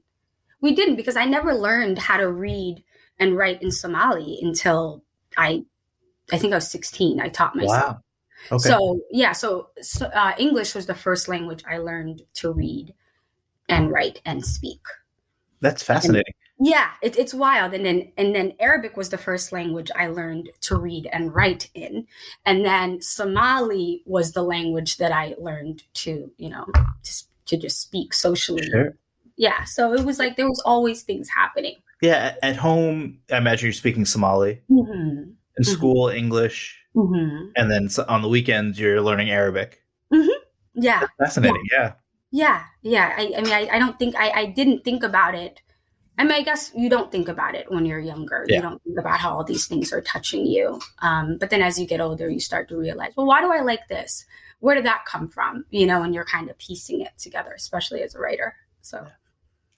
We 0.60 0.74
didn't 0.74 0.96
because 0.96 1.16
I 1.16 1.24
never 1.24 1.54
learned 1.54 1.98
how 1.98 2.16
to 2.16 2.30
read 2.30 2.82
and 3.18 3.36
write 3.36 3.62
in 3.62 3.70
Somali 3.70 4.38
until 4.42 5.04
I 5.36 5.64
I 6.32 6.38
think 6.38 6.52
I 6.52 6.56
was 6.56 6.70
16. 6.70 7.20
I 7.20 7.28
taught 7.28 7.54
myself. 7.54 7.96
Wow. 7.96 8.00
Okay. 8.52 8.68
So 8.68 9.00
yeah, 9.10 9.32
so, 9.32 9.70
so 9.80 10.06
uh, 10.06 10.32
English 10.38 10.74
was 10.74 10.86
the 10.86 10.94
first 10.94 11.28
language 11.28 11.62
I 11.68 11.78
learned 11.78 12.22
to 12.34 12.52
read 12.52 12.94
and 13.68 13.90
write 13.90 14.20
and 14.24 14.44
speak. 14.44 14.80
That's 15.60 15.82
fascinating. 15.82 16.34
And, 16.58 16.68
yeah, 16.68 16.90
it, 17.02 17.18
it's 17.18 17.32
wild. 17.32 17.72
And 17.72 17.86
then 17.86 18.12
and 18.16 18.34
then 18.34 18.52
Arabic 18.60 18.96
was 18.96 19.08
the 19.08 19.18
first 19.18 19.50
language 19.50 19.90
I 19.96 20.08
learned 20.08 20.50
to 20.62 20.76
read 20.76 21.08
and 21.12 21.34
write 21.34 21.70
in, 21.74 22.06
and 22.44 22.64
then 22.64 23.00
Somali 23.00 24.02
was 24.04 24.32
the 24.32 24.42
language 24.42 24.98
that 24.98 25.10
I 25.10 25.34
learned 25.38 25.82
to 25.94 26.30
you 26.36 26.50
know 26.50 26.66
to, 26.74 27.22
to 27.46 27.56
just 27.56 27.80
speak 27.80 28.12
socially. 28.12 28.66
Sure. 28.66 28.94
Yeah, 29.36 29.64
so 29.64 29.94
it 29.94 30.04
was 30.04 30.18
like 30.18 30.36
there 30.36 30.48
was 30.48 30.62
always 30.64 31.02
things 31.02 31.28
happening. 31.28 31.76
Yeah, 32.00 32.34
at 32.42 32.56
home, 32.56 33.18
I 33.32 33.38
imagine 33.38 33.66
you're 33.66 33.72
speaking 33.72 34.04
Somali. 34.04 34.60
Mm-hmm 34.70 35.32
in 35.56 35.64
mm-hmm. 35.64 35.72
school 35.72 36.08
English, 36.08 36.78
mm-hmm. 36.94 37.46
and 37.56 37.70
then 37.70 37.88
on 38.08 38.22
the 38.22 38.28
weekends 38.28 38.78
you're 38.78 39.00
learning 39.00 39.30
Arabic. 39.30 39.82
Mm-hmm. 40.12 40.28
Yeah, 40.74 41.00
That's 41.00 41.34
fascinating. 41.34 41.62
Yeah. 41.72 41.92
yeah, 42.30 42.62
yeah, 42.82 43.20
yeah. 43.20 43.36
I, 43.36 43.38
I 43.38 43.40
mean, 43.42 43.52
I, 43.52 43.68
I 43.76 43.78
don't 43.78 43.98
think 43.98 44.16
I, 44.16 44.30
I 44.30 44.46
didn't 44.46 44.84
think 44.84 45.02
about 45.02 45.34
it. 45.34 45.60
I 46.16 46.22
mean, 46.22 46.32
I 46.32 46.42
guess 46.42 46.70
you 46.76 46.88
don't 46.88 47.10
think 47.10 47.28
about 47.28 47.54
it 47.54 47.70
when 47.70 47.86
you're 47.86 47.98
younger. 47.98 48.44
Yeah. 48.48 48.56
You 48.56 48.62
don't 48.62 48.82
think 48.84 48.98
about 48.98 49.18
how 49.18 49.34
all 49.34 49.44
these 49.44 49.66
things 49.66 49.92
are 49.92 50.00
touching 50.00 50.46
you. 50.46 50.80
Um, 51.00 51.38
but 51.38 51.50
then 51.50 51.60
as 51.60 51.78
you 51.78 51.86
get 51.86 52.00
older, 52.00 52.28
you 52.28 52.38
start 52.38 52.68
to 52.68 52.76
realize, 52.76 53.12
well, 53.16 53.26
why 53.26 53.40
do 53.40 53.52
I 53.52 53.62
like 53.62 53.88
this? 53.88 54.24
Where 54.60 54.76
did 54.76 54.84
that 54.84 55.04
come 55.06 55.28
from? 55.28 55.64
You 55.70 55.86
know, 55.86 56.02
and 56.02 56.14
you're 56.14 56.24
kind 56.24 56.48
of 56.50 56.58
piecing 56.58 57.00
it 57.00 57.10
together, 57.18 57.52
especially 57.56 58.02
as 58.02 58.14
a 58.14 58.20
writer. 58.20 58.54
So, 58.80 59.06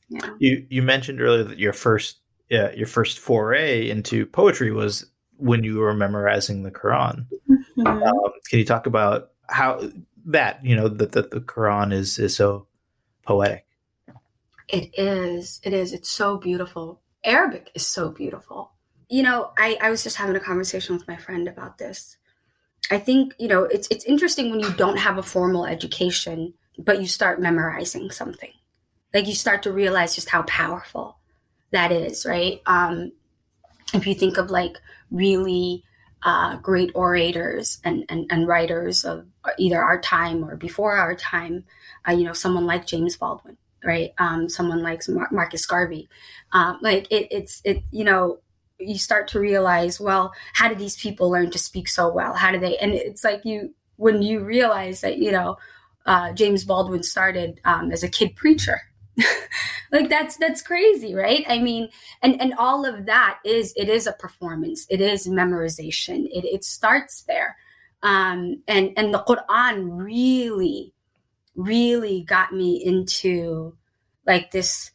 yeah. 0.09 0.29
You 0.39 0.67
you 0.69 0.83
mentioned 0.83 1.21
earlier 1.21 1.45
that 1.45 1.59
your 1.59 1.73
first 1.73 2.19
yeah, 2.51 2.71
your 2.73 2.87
first 2.87 3.19
foray 3.19 3.89
into 3.89 4.27
poetry 4.27 4.73
was 4.73 5.07
when 5.39 5.65
you 5.65 5.79
were 5.79 5.95
memorizing 5.95 6.63
the 6.63 6.71
Quran. 6.71 7.27
Mm-hmm. 7.49 7.87
Um, 7.87 8.33
can 8.49 8.59
you 8.59 8.65
talk 8.65 8.87
about 8.87 9.31
how 9.49 9.83
that 10.27 10.65
you 10.65 10.75
know 10.75 10.89
that, 10.89 11.13
that 11.13 11.31
the 11.31 11.41
Quran 11.41 11.93
is 11.93 12.19
is 12.19 12.37
so 12.37 12.67
poetic? 13.23 13.67
It 14.69 14.91
is. 14.99 15.61
It 15.63 15.73
is. 15.73 15.93
It's 15.93 16.11
so 16.11 16.37
beautiful. 16.37 17.01
Arabic 17.25 17.71
is 17.75 17.87
so 17.87 18.11
beautiful. 18.11 18.73
You 19.09 19.23
know, 19.23 19.53
I, 19.57 19.79
I 19.81 19.91
was 19.91 20.03
just 20.03 20.17
having 20.17 20.35
a 20.35 20.41
conversation 20.41 20.97
with 20.97 21.07
my 21.07 21.17
friend 21.17 21.47
about 21.47 21.79
this. 21.79 22.17
I 22.91 22.99
think, 22.99 23.35
you 23.39 23.49
know, 23.49 23.65
it's 23.65 23.89
it's 23.91 24.05
interesting 24.05 24.51
when 24.51 24.61
you 24.61 24.73
don't 24.73 24.99
have 24.99 25.19
a 25.19 25.23
formal 25.23 25.67
education, 25.67 26.55
but 26.79 27.01
you 27.01 27.07
start 27.07 27.41
memorizing 27.41 28.11
something. 28.11 28.53
Like 29.15 29.27
you 29.27 29.35
start 29.35 29.63
to 29.65 29.73
realize 29.73 30.15
just 30.15 30.29
how 30.29 30.43
powerful 30.43 31.19
that 31.71 31.93
is, 31.93 32.27
right? 32.27 32.61
Um, 32.67 33.13
if 33.95 34.07
you 34.07 34.15
think 34.15 34.37
of 34.37 34.51
like 34.51 34.81
really 35.11 35.85
uh, 36.23 36.57
great 36.57 36.91
orators 36.95 37.79
and, 37.85 38.05
and, 38.09 38.27
and, 38.31 38.49
writers 38.49 39.05
of 39.05 39.27
either 39.59 39.81
our 39.81 40.01
time 40.01 40.43
or 40.43 40.57
before 40.57 40.97
our 40.97 41.15
time, 41.15 41.63
uh, 42.09 42.13
you 42.13 42.25
know, 42.25 42.33
someone 42.33 42.67
like 42.67 42.87
James 42.87 43.17
Baldwin, 43.17 43.57
right? 43.85 44.11
Um, 44.19 44.49
someone 44.49 44.83
like 44.83 45.03
Mar- 45.09 45.29
Marcus 45.31 45.67
Garvey. 45.67 46.09
Um, 46.53 46.79
like 46.81 47.07
it, 47.13 47.29
it's, 47.31 47.61
it, 47.65 47.83
you 47.93 48.03
know, 48.03 48.41
you 48.79 48.99
start 48.99 49.29
to 49.29 49.41
realize, 49.41 50.01
well, 50.01 50.33
how 50.55 50.69
did 50.69 50.79
these 50.79 50.97
people 50.97 51.31
learn 51.31 51.51
to 51.51 51.59
speak 51.59 51.89
so 51.89 52.13
well? 52.13 52.35
How 52.35 52.51
do 52.51 52.59
they? 52.59 52.77
And 52.79 52.93
it's 52.93 53.25
like 53.25 53.45
you 53.45 53.75
when 53.97 54.23
you 54.23 54.41
realize 54.41 55.01
that 55.01 55.19
you 55.19 55.33
know 55.33 55.57
uh, 56.05 56.33
James 56.33 56.65
Baldwin 56.65 57.03
started 57.03 57.61
um, 57.65 57.91
as 57.91 58.03
a 58.03 58.09
kid 58.09 58.37
preacher. 58.37 58.81
like 59.93 60.09
that's 60.09 60.37
that's 60.37 60.63
crazy, 60.63 61.15
right? 61.15 61.45
I 61.49 61.59
mean, 61.59 61.89
and 62.23 62.41
and 62.41 62.55
all 62.55 62.85
of 62.85 63.07
that 63.07 63.39
is 63.45 63.73
it 63.77 63.89
is 63.89 64.07
a 64.07 64.13
performance. 64.13 64.87
It 64.91 65.01
is 65.01 65.27
memorization. 65.27 66.27
It 66.31 66.45
it 66.45 66.65
starts 66.65 67.23
there, 67.23 67.57
um, 68.03 68.63
and 68.69 68.93
and 68.97 69.15
the 69.15 69.25
Quran 69.27 69.89
really, 69.91 70.93
really 71.55 72.23
got 72.23 72.53
me 72.53 72.83
into 72.85 73.75
like 74.27 74.51
this 74.51 74.91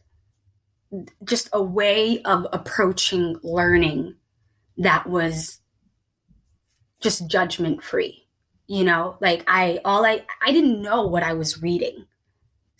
just 1.24 1.50
a 1.54 1.64
way 1.64 2.22
of 2.24 2.46
approaching 2.52 3.38
learning 3.44 4.16
that 4.78 5.08
was 5.08 5.60
just 7.00 7.28
judgment 7.28 7.82
free 7.84 8.28
you 8.68 8.84
know 8.84 9.18
like 9.22 9.44
i 9.48 9.80
all 9.86 10.06
i 10.06 10.22
i 10.46 10.52
didn't 10.52 10.82
know 10.82 11.06
what 11.08 11.24
i 11.24 11.34
was 11.34 11.62
reading 11.62 12.06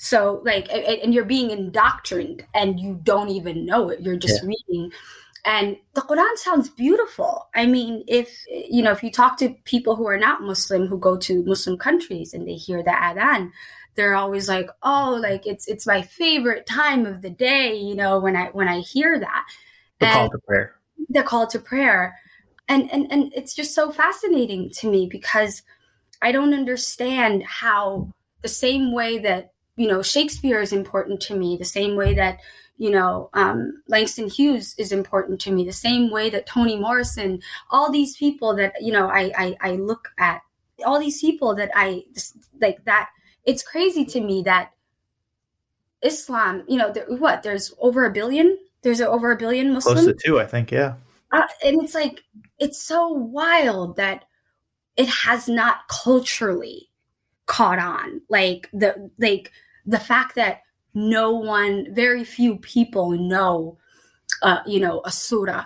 so 0.04 0.42
like 0.44 0.68
and 0.72 1.14
you're 1.14 1.26
being 1.26 1.52
indoctrined 1.52 2.44
and 2.56 2.80
you 2.80 3.00
don't 3.04 3.30
even 3.30 3.68
know 3.68 3.90
it. 3.90 4.02
You're 4.02 4.16
just 4.16 4.42
yeah. 4.42 4.50
reading. 4.50 4.92
And 5.46 5.78
the 5.94 6.02
quran 6.02 6.38
sounds 6.38 6.70
beautiful. 6.70 7.48
I 7.54 7.68
mean 7.68 8.04
if 8.08 8.44
you 8.50 8.82
know 8.82 8.92
if 8.94 9.04
you 9.04 9.12
talk 9.12 9.38
to 9.38 9.56
people 9.64 9.96
who 9.96 10.08
are 10.08 10.18
not 10.18 10.42
muslim 10.42 10.88
who 10.88 10.98
go 10.98 11.18
to 11.18 11.44
muslim 11.44 11.78
countries 11.78 12.34
and 12.34 12.48
they 12.48 12.56
hear 12.56 12.82
the 12.82 12.90
adhan 12.90 13.52
they're 13.94 14.16
always 14.16 14.50
like 14.50 14.72
oh 14.82 15.20
like 15.22 15.46
it's 15.46 15.68
it's 15.68 15.86
my 15.86 16.02
favorite 16.02 16.66
time 16.66 17.06
of 17.06 17.22
the 17.22 17.30
day 17.30 17.76
you 17.76 17.94
know 17.94 18.20
when 18.20 18.36
i 18.36 18.46
when 18.54 18.68
i 18.68 18.80
hear 18.80 19.20
that. 19.20 19.46
The 20.00 20.08
and 20.08 20.16
call 20.16 20.30
to 20.32 20.40
prayer. 20.40 20.76
the 21.10 21.22
call 21.22 21.46
to 21.46 21.60
prayer. 21.60 22.18
And 22.68 22.92
and 22.92 23.06
and 23.12 23.32
it's 23.36 23.54
just 23.54 23.76
so 23.76 23.92
fascinating 23.92 24.72
to 24.80 24.90
me 24.90 25.06
because 25.06 25.62
i 26.24 26.32
don't 26.32 26.56
understand 26.56 27.44
how 27.44 28.12
the 28.42 28.50
same 28.50 28.94
way 28.94 29.20
that 29.20 29.51
you 29.76 29.88
know 29.88 30.02
shakespeare 30.02 30.60
is 30.60 30.74
important 30.74 31.20
to 31.22 31.36
me 31.36 31.58
the 31.58 31.66
same 31.66 31.96
way 31.96 32.14
that 32.14 32.40
you 32.78 32.90
know 32.90 33.30
um, 33.34 33.82
langston 33.88 34.30
hughes 34.30 34.76
is 34.78 34.92
important 34.92 35.40
to 35.40 35.52
me 35.52 35.66
the 35.66 35.72
same 35.72 36.10
way 36.12 36.30
that 36.30 36.46
toni 36.46 36.78
morrison 36.78 37.42
all 37.70 37.92
these 37.92 38.18
people 38.18 38.56
that 38.56 38.74
you 38.82 38.92
know 38.92 39.08
i 39.10 39.32
i, 39.38 39.58
I 39.62 39.72
look 39.74 40.10
at 40.18 40.42
all 40.86 41.00
these 41.00 41.22
people 41.22 41.56
that 41.56 41.72
i 41.76 42.04
like 42.60 42.84
that 42.86 43.10
it's 43.46 43.64
crazy 43.64 44.06
to 44.06 44.22
me 44.22 44.44
that 44.44 44.72
Islam, 46.02 46.64
you 46.68 46.78
know, 46.78 46.92
there, 46.92 47.06
what 47.08 47.44
there's 47.44 47.74
over 47.80 48.06
a 48.06 48.12
billion. 48.12 48.58
There's 48.82 49.02
over 49.02 49.32
a 49.32 49.38
billion 49.38 49.74
Muslims. 49.74 50.02
Close 50.02 50.08
to 50.08 50.28
two, 50.28 50.40
I 50.40 50.46
think. 50.46 50.72
Yeah. 50.72 50.96
Uh, 51.32 51.44
and 51.64 51.82
it's 51.82 51.94
like 51.94 52.24
it's 52.60 52.80
so 52.80 53.08
wild 53.08 53.96
that 53.98 54.26
it 54.98 55.08
has 55.08 55.48
not 55.48 55.88
culturally 55.88 56.90
caught 57.52 57.80
on. 57.80 58.22
Like 58.30 58.70
the 58.72 59.12
like 59.20 59.52
the 59.86 60.00
fact 60.00 60.36
that 60.36 60.62
no 60.94 61.32
one, 61.32 61.94
very 61.94 62.24
few 62.24 62.58
people 62.58 63.12
know, 63.12 63.78
uh, 64.42 64.60
you 64.66 64.80
know, 64.80 65.02
a 65.04 65.12
surah 65.12 65.66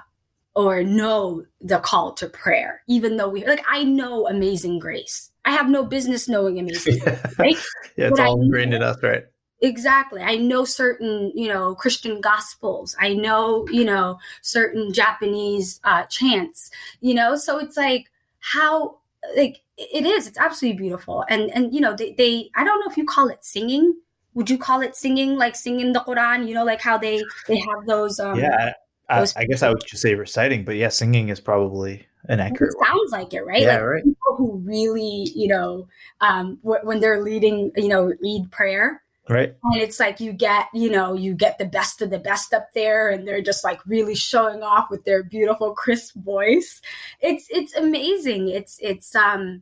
or 0.56 0.84
know 0.84 1.46
the 1.62 1.80
call 1.80 2.14
to 2.14 2.28
prayer, 2.28 2.82
even 2.88 3.18
though 3.18 3.30
we 3.30 3.46
like 3.46 3.64
I 3.70 3.84
know 3.84 4.28
Amazing 4.28 4.80
Grace. 4.80 5.30
I 5.46 5.52
have 5.52 5.70
no 5.70 5.86
business 5.86 6.28
knowing 6.28 6.58
Amazing 6.60 7.00
Grace, 7.00 7.20
right? 7.38 7.58
yeah, 7.98 8.08
it's 8.08 8.18
but 8.18 8.28
all 8.28 8.42
ingrained 8.42 8.74
in 8.74 8.82
us, 8.82 8.98
right? 9.04 9.24
Exactly. 9.62 10.22
I 10.22 10.36
know 10.38 10.66
certain, 10.66 11.32
you 11.36 11.48
know, 11.48 11.76
Christian 11.76 12.20
gospels. 12.20 12.96
I 13.00 13.14
know, 13.14 13.68
you 13.72 13.86
know, 13.86 14.18
certain 14.42 14.92
Japanese 14.92 15.80
uh, 15.84 16.04
chants. 16.06 16.72
You 17.00 17.14
know, 17.14 17.36
so 17.36 17.60
it's 17.60 17.78
like 17.78 18.12
how 18.40 18.98
like 19.36 19.62
it 19.78 20.06
is. 20.06 20.28
It's 20.28 20.38
absolutely 20.38 20.80
beautiful. 20.80 21.26
And 21.30 21.52
and 21.52 21.74
you 21.74 21.82
know, 21.82 21.96
they, 21.96 22.14
they 22.14 22.50
I 22.56 22.64
don't 22.64 22.80
know 22.80 22.90
if 22.90 22.98
you 22.98 23.06
call 23.06 23.28
it 23.30 23.44
singing. 23.44 23.96
Would 24.34 24.50
you 24.50 24.58
call 24.58 24.82
it 24.82 24.96
singing, 24.96 25.38
like 25.38 25.56
singing 25.56 25.94
the 25.94 26.02
Quran? 26.02 26.48
You 26.48 26.56
know, 26.56 26.66
like 26.66 26.82
how 26.82 26.98
they 26.98 27.24
they 27.48 27.58
have 27.58 27.86
those. 27.86 28.20
Um, 28.20 28.38
yeah, 28.40 28.74
I, 29.10 29.26
I, 29.36 29.46
guess 29.46 29.64
I 29.64 29.70
would 29.70 29.86
just 29.86 30.02
say 30.02 30.16
reciting, 30.16 30.66
but 30.66 30.76
yeah, 30.76 30.90
singing 30.90 31.30
is 31.30 31.40
probably 31.40 32.06
an 32.28 32.40
accurate. 32.40 32.74
It 32.74 32.86
sounds 32.86 33.12
like 33.12 33.34
it, 33.34 33.46
right? 33.46 33.62
Yeah, 33.62 33.76
like 33.76 33.84
right. 33.84 34.04
People 34.04 34.36
who 34.38 34.58
really, 34.66 35.32
you 35.36 35.48
know, 35.48 35.88
um, 36.22 36.60
when 36.62 37.00
they're 37.00 37.22
leading, 37.22 37.72
you 37.76 37.88
know, 37.88 38.12
read 38.20 38.52
prayer, 38.52 39.04
right? 39.30 39.56
And 39.64 39.82
it's 39.82 40.00
like 40.00 40.20
you 40.20 40.34
get, 40.34 40.68
you 40.74 40.90
know, 40.90 41.14
you 41.14 41.34
get 41.36 41.58
the 41.58 41.66
best 41.66 42.02
of 42.02 42.10
the 42.10 42.20
best 42.20 42.54
up 42.54 42.70
there, 42.74 43.10
and 43.10 43.28
they're 43.28 43.42
just 43.42 43.64
like 43.64 43.80
really 43.86 44.16
showing 44.16 44.64
off 44.64 44.90
with 44.90 45.04
their 45.06 45.24
beautiful, 45.24 45.74
crisp 45.74 46.16
voice. 46.16 46.82
It's 47.22 47.48
it's 47.50 47.76
amazing. 47.76 48.50
It's 48.50 48.78
it's 48.82 49.16
um, 49.16 49.62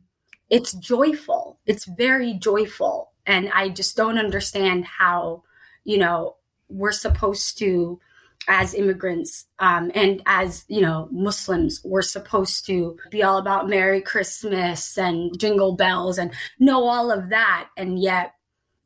it's 0.50 0.72
joyful. 0.74 1.58
It's 1.66 1.86
very 1.86 2.34
joyful, 2.34 3.12
and 3.26 3.50
I 3.54 3.70
just 3.70 3.96
don't 3.96 4.18
understand 4.18 4.84
how, 4.84 5.42
you 5.84 5.98
know, 5.98 6.36
we're 6.68 6.92
supposed 6.92 7.58
to 7.58 8.00
as 8.46 8.74
immigrants 8.74 9.46
um, 9.58 9.90
and 9.94 10.22
as 10.26 10.66
you 10.68 10.82
know 10.82 11.08
muslims 11.10 11.80
we're 11.82 12.02
supposed 12.02 12.66
to 12.66 12.94
be 13.10 13.22
all 13.22 13.38
about 13.38 13.70
merry 13.70 14.02
christmas 14.02 14.98
and 14.98 15.38
jingle 15.38 15.76
bells 15.76 16.18
and 16.18 16.30
know 16.58 16.84
all 16.84 17.10
of 17.10 17.30
that 17.30 17.68
and 17.78 17.98
yet 17.98 18.34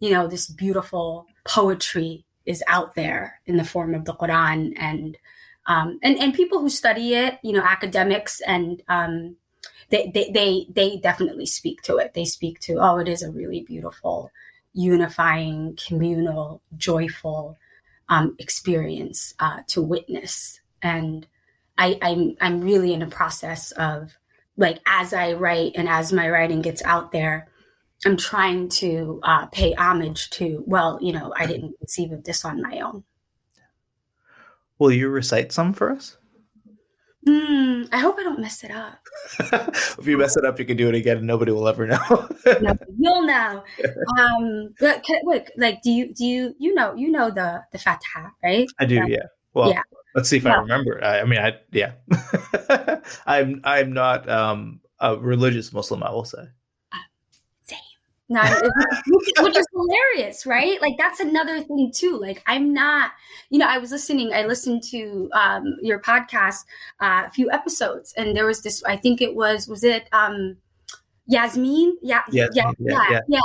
you 0.01 0.11
know 0.11 0.27
this 0.27 0.49
beautiful 0.49 1.27
poetry 1.45 2.25
is 2.47 2.63
out 2.67 2.95
there 2.95 3.41
in 3.47 3.57
the 3.57 3.65
form 3.65 3.95
of 3.95 4.05
the 4.05 4.15
quran 4.15 4.73
and 4.77 5.17
um, 5.67 5.99
and 6.03 6.17
and 6.19 6.33
people 6.33 6.61
who 6.61 6.71
study 6.71 7.15
it 7.15 7.39
you 7.43 7.53
know 7.53 7.63
academics 7.63 8.41
and 8.43 8.83
um, 8.89 9.37
they, 9.91 10.11
they 10.15 10.31
they 10.31 10.67
they 10.71 10.97
definitely 10.99 11.47
speak 11.47 11.83
to 11.83 11.97
it 11.97 12.15
they 12.15 12.25
speak 12.25 12.59
to 12.61 12.79
oh 12.79 12.99
it 12.99 13.09
is 13.09 13.23
a 13.23 13.31
really 13.31 13.63
beautiful 13.63 14.31
unifying 14.75 15.77
communal 15.87 16.61
joyful 16.77 17.59
um, 18.09 18.37
experience 18.39 19.35
uh, 19.39 19.61
to 19.69 19.83
witness. 19.83 20.61
And 20.83 21.27
I, 21.77 21.99
I'm 22.03 22.37
I'm 22.41 22.61
really 22.61 22.93
in 22.93 23.03
a 23.03 23.09
process 23.09 23.73
of 23.73 24.17
like 24.57 24.79
as 24.87 25.13
I 25.13 25.35
write 25.35 25.73
and 25.77 25.89
as 25.89 26.13
my 26.13 26.29
writing 26.29 26.63
gets 26.63 26.83
out 26.83 27.13
there, 27.13 27.49
I'm 28.05 28.17
trying 28.17 28.69
to 28.71 29.21
uh, 29.23 29.47
pay 29.47 29.75
homage 29.75 30.31
to. 30.31 30.63
Well, 30.67 30.99
you 31.03 31.13
know, 31.13 31.33
I 31.37 31.47
didn't 31.47 31.79
conceive 31.79 32.13
of 32.13 32.25
this 32.25 32.45
on 32.45 32.63
my 32.63 32.81
own. 32.81 33.05
Will 34.79 34.93
you 34.93 35.09
recite 35.09 35.53
some 35.53 35.73
for 35.73 35.91
us? 35.91 36.17
Mm, 37.27 37.89
I 37.93 37.99
hope 37.99 38.17
I 38.19 38.23
don't 38.23 38.41
mess 38.41 38.63
it 38.63 38.71
up. 38.71 38.99
if 39.99 40.07
you 40.07 40.17
mess 40.17 40.37
it 40.37 40.45
up, 40.45 40.59
you 40.59 40.65
can 40.65 40.77
do 40.77 40.89
it 40.89 40.95
again, 40.95 41.19
and 41.19 41.27
nobody 41.27 41.53
will 41.53 41.69
ever 41.69 41.87
know. 41.87 41.99
no, 42.61 42.75
you'll 42.99 43.27
know. 43.27 43.65
Um, 44.19 44.75
but 44.79 45.05
wait, 45.25 45.51
like, 45.57 45.83
do 45.83 45.91
you 45.91 46.15
do 46.15 46.25
you 46.25 46.55
you 46.59 46.75
know 46.75 46.95
you 46.95 47.11
know 47.11 47.31
the 47.31 47.65
the 47.73 47.79
Fatiha, 47.79 48.29
right? 48.43 48.69
I 48.79 48.85
do. 48.87 49.03
yeah. 49.09 49.27
Well, 49.53 49.71
yeah. 49.71 49.83
Let's 50.15 50.29
see 50.29 50.39
if. 50.39 50.47
I 50.47 50.55
remember. 50.55 51.05
I, 51.05 51.21
I 51.21 51.25
mean, 51.25 51.41
I 51.41 51.55
yeah. 51.73 51.93
I'm 53.27 53.61
I'm 53.65 53.93
not 53.93 54.29
um, 54.29 54.81
a 55.01 55.17
religious 55.17 55.73
Muslim. 55.73 56.03
I 56.03 56.11
will 56.11 56.25
say. 56.25 56.49
No, 58.31 58.43
which 59.41 59.57
is 59.57 59.67
hilarious, 59.73 60.45
right? 60.45 60.81
Like 60.83 60.97
that's 60.99 61.19
another 61.21 61.63
thing 61.63 61.91
too. 61.95 62.19
Like 62.21 62.43
I'm 62.47 62.75
not, 62.75 63.13
you 63.49 63.59
know, 63.59 63.67
I 63.67 63.79
was 63.79 63.91
listening. 63.91 64.35
I 64.35 64.45
listened 64.45 64.83
to 64.91 65.31
um, 65.33 65.77
your 65.81 65.99
podcast 65.99 66.65
uh, 67.01 67.23
a 67.27 67.31
few 67.31 67.51
episodes, 67.51 68.13
and 68.19 68.37
there 68.37 68.45
was 68.45 68.63
this. 68.63 68.85
I 68.85 68.97
think 68.97 69.23
it 69.23 69.35
was 69.35 69.67
was 69.67 69.83
it 69.83 70.09
um, 70.13 70.59
Yasmin? 71.27 71.97
Yeah, 72.03 72.23
yeah, 72.31 72.49
yeah, 72.53 72.71
yeah, 72.79 73.03
yeah. 73.11 73.21
yeah. 73.29 73.41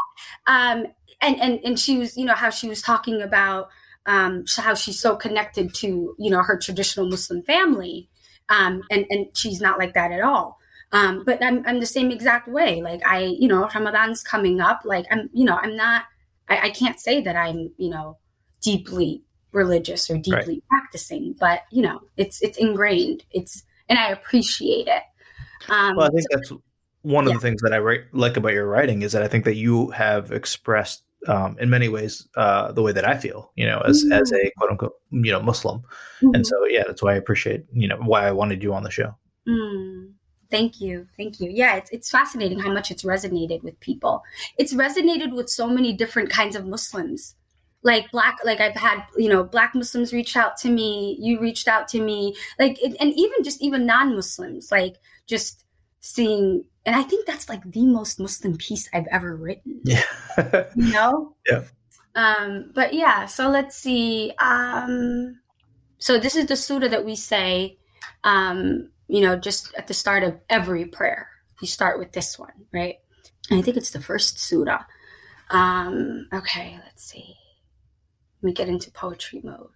Um, 0.48 0.88
and 1.22 1.42
and 1.42 1.60
and 1.64 1.80
she 1.80 1.98
was, 1.98 2.18
you 2.18 2.26
know, 2.26 2.36
how 2.36 2.50
she 2.50 2.68
was 2.68 2.82
talking 2.82 3.22
about 3.22 3.70
um, 4.06 4.44
how 4.58 4.74
she's 4.74 5.00
so 5.00 5.16
connected 5.16 5.74
to, 5.76 6.14
you 6.20 6.30
know, 6.30 6.44
her 6.44 6.58
traditional 6.58 7.08
Muslim 7.08 7.42
family, 7.44 8.10
um, 8.50 8.84
and 8.92 9.06
and 9.10 9.28
she's 9.34 9.62
not 9.62 9.80
like 9.80 9.94
that 9.94 10.12
at 10.12 10.22
all. 10.22 10.60
Um, 10.94 11.24
but 11.26 11.44
I'm, 11.44 11.64
I'm 11.66 11.80
the 11.80 11.86
same 11.86 12.12
exact 12.12 12.48
way. 12.48 12.82
Like 12.82 13.02
I, 13.06 13.36
you 13.40 13.48
know, 13.48 13.68
Ramadan's 13.74 14.24
coming 14.24 14.62
up. 14.62 14.82
Like 14.86 15.06
I'm, 15.12 15.30
you 15.34 15.44
know, 15.44 15.58
I'm 15.58 15.76
not, 15.76 16.04
I, 16.48 16.68
I 16.68 16.70
can't 16.70 17.00
say 17.00 17.20
that 17.22 17.36
I'm, 17.36 17.72
you 17.78 17.90
know, 17.90 18.18
deeply 18.62 19.24
religious 19.52 20.10
or 20.10 20.18
deeply 20.18 20.56
right. 20.56 20.64
practicing, 20.70 21.36
but 21.40 21.64
you 21.72 21.82
know, 21.82 22.00
it's, 22.16 22.42
it's 22.42 22.58
ingrained. 22.58 23.26
It's, 23.32 23.64
and 23.90 24.00
I 24.00 24.10
appreciate 24.10 24.88
it. 24.88 25.04
Um, 25.70 25.96
well, 25.96 26.08
I 26.08 26.10
think 26.10 26.26
so, 26.32 26.38
that's 26.38 26.54
one 27.02 27.26
of 27.26 27.32
yeah. 27.32 27.38
the 27.38 27.42
things 27.42 27.62
that 27.64 27.74
I 27.74 27.80
write, 27.80 28.02
like 28.14 28.38
about 28.38 28.54
your 28.54 28.68
writing 28.68 29.02
is 29.02 29.12
that 29.14 29.24
I 29.24 29.28
think 29.28 29.46
that 29.46 29.56
you 29.56 29.90
have 29.92 30.32
expressed 30.32 31.04
um, 31.28 31.58
in 31.60 31.70
many 31.70 31.90
ways 31.90 32.28
uh, 32.36 32.72
the 32.72 32.82
way 32.82 32.92
that 32.92 33.08
I 33.08 33.18
feel, 33.18 33.52
you 33.56 33.66
know, 33.66 33.80
as 33.80 34.04
mm-hmm. 34.04 34.14
as 34.14 34.32
a 34.32 34.52
quote 34.58 34.72
unquote 34.72 34.96
you 35.12 35.32
know 35.32 35.42
Muslim, 35.42 35.80
mm-hmm. 35.80 36.36
and 36.36 36.46
so 36.46 36.66
yeah, 36.66 36.84
that's 36.86 37.02
why 37.02 37.14
I 37.14 37.16
appreciate 37.16 37.66
you 37.72 37.88
know 37.88 37.98
why 37.98 38.28
I 38.28 38.32
wanted 38.32 38.62
you 38.62 38.74
on 38.74 38.84
the 38.84 38.92
show. 38.92 39.16
Mm. 39.48 40.12
Thank 40.54 40.80
you. 40.80 41.08
Thank 41.18 41.40
you. 41.40 41.50
Yeah, 41.50 41.78
it's, 41.78 41.90
it's 41.90 42.12
fascinating 42.12 42.60
how 42.60 42.72
much 42.72 42.92
it's 42.92 43.02
resonated 43.02 43.64
with 43.64 43.80
people. 43.80 44.22
It's 44.60 44.72
resonated 44.72 45.36
with 45.36 45.50
so 45.50 45.68
many 45.68 45.94
different 45.94 46.30
kinds 46.30 46.56
of 46.56 46.68
Muslims. 46.68 47.34
like 47.92 48.10
black 48.12 48.38
like 48.46 48.62
i've 48.62 48.80
had 48.80 49.00
you 49.18 49.28
know 49.28 49.44
black 49.44 49.76
muslims 49.76 50.14
reached 50.14 50.38
out 50.38 50.56
to 50.56 50.70
me 50.70 51.18
you 51.20 51.34
reached 51.48 51.68
out 51.68 51.86
to 51.94 52.00
me 52.00 52.34
like 52.58 52.78
and 53.02 53.10
even 53.24 53.44
just 53.44 53.62
even 53.62 53.86
non-muslims 53.86 54.72
like 54.72 54.96
just 55.28 55.66
seeing 56.00 56.64
and 56.86 56.96
i 56.96 57.04
think 57.04 57.26
that's 57.26 57.50
like 57.50 57.64
the 57.72 57.86
most 57.98 58.22
muslim 58.22 58.56
piece 58.56 58.88
i've 58.94 59.10
ever 59.18 59.36
written 59.36 59.82
yeah 59.84 60.08
you 60.78 60.94
know 60.94 61.36
yeah 61.50 61.64
um 62.16 62.72
but 62.74 62.94
yeah 62.94 63.26
so 63.26 63.50
let's 63.50 63.76
see 63.76 64.32
um 64.40 65.38
so 65.98 66.18
this 66.18 66.38
is 66.38 66.46
the 66.46 66.56
surah 66.56 66.88
that 66.88 67.04
we 67.04 67.18
say 67.18 67.78
um 68.24 68.88
you 69.09 69.21
know 69.21 69.35
just 69.37 69.75
at 69.75 69.87
the 69.87 69.95
start 69.95 70.23
of 70.23 70.35
every 70.49 70.85
prayer 70.85 71.29
you 71.61 71.69
start 71.69 71.99
with 71.99 72.13
this 72.13 72.39
one 72.39 72.59
right 72.73 72.97
and 73.51 73.59
i 73.59 73.63
think 73.63 73.77
it's 73.77 73.91
the 73.91 74.01
first 74.01 74.39
surah 74.39 74.85
um 75.51 76.27
okay 76.33 76.79
let's 76.85 77.05
see 77.11 77.35
let 78.41 78.47
me 78.47 78.53
get 78.53 78.69
into 78.69 78.91
poetry 78.93 79.41
mode. 79.43 79.71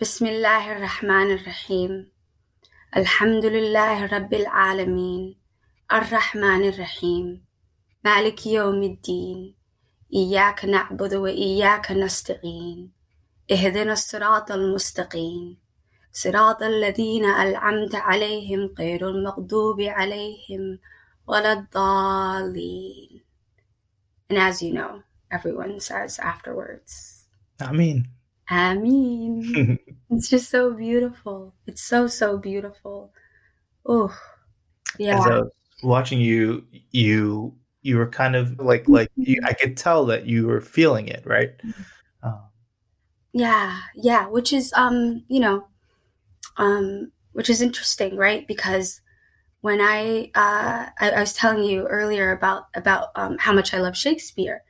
بسم 0.00 0.26
الله 0.26 0.72
الرحمن 0.72 1.30
الرحيم 1.30 2.12
الحمد 2.96 3.44
لله 3.44 4.06
رب 4.06 4.34
العالمين 4.34 5.36
الرحمن 5.92 6.68
الرحيم 6.68 7.44
مالك 8.04 8.46
يوم 8.46 8.82
الدين 8.82 9.54
إياك 10.14 10.64
نعبد 10.64 11.14
وإياك 11.14 11.92
نستعين 11.92 12.92
اهدنا 13.52 13.92
الصراط 13.92 14.52
المستقيم 14.52 15.58
صراط 16.14 16.62
الذين 16.62 17.24
أنعمت 17.24 17.94
عليهم 17.94 18.74
غير 18.78 19.08
المغضوب 19.08 19.80
عليهم 19.80 20.78
ولا 21.26 21.52
الضالين 21.52 23.20
And 24.28 24.38
as 24.38 24.62
you 24.62 24.72
know, 24.72 25.02
everyone 25.30 25.80
says 25.80 26.18
afterwards. 26.18 27.26
I 27.60 27.72
mean, 27.72 28.08
I 28.48 28.74
mean, 28.74 29.78
it's 30.10 30.28
just 30.28 30.50
so 30.50 30.74
beautiful. 30.74 31.54
It's 31.66 31.82
so 31.82 32.06
so 32.06 32.38
beautiful. 32.38 33.12
Oh, 33.86 34.16
yeah. 34.98 35.18
As 35.18 35.26
I 35.26 35.40
was 35.40 35.50
watching 35.82 36.20
you, 36.20 36.66
you 36.90 37.56
you 37.82 37.96
were 37.96 38.08
kind 38.08 38.36
of 38.36 38.58
like 38.58 38.88
like 38.88 39.10
you, 39.16 39.40
I 39.44 39.52
could 39.52 39.76
tell 39.76 40.06
that 40.06 40.26
you 40.26 40.46
were 40.46 40.60
feeling 40.60 41.08
it, 41.08 41.24
right? 41.26 41.50
Um, 42.22 42.50
yeah, 43.32 43.80
yeah. 43.94 44.26
Which 44.28 44.52
is 44.52 44.72
um, 44.74 45.24
you 45.28 45.40
know, 45.40 45.68
um, 46.57 47.11
which 47.33 47.49
is 47.49 47.61
interesting, 47.61 48.15
right? 48.15 48.47
Because 48.47 49.01
when 49.61 49.81
I 49.81 50.31
uh, 50.35 50.89
I, 50.99 51.11
I 51.11 51.19
was 51.19 51.33
telling 51.33 51.63
you 51.63 51.87
earlier 51.87 52.31
about 52.31 52.65
about 52.75 53.09
um, 53.15 53.37
how 53.39 53.53
much 53.53 53.73
I 53.73 53.79
love 53.79 53.97
Shakespeare, 53.97 54.63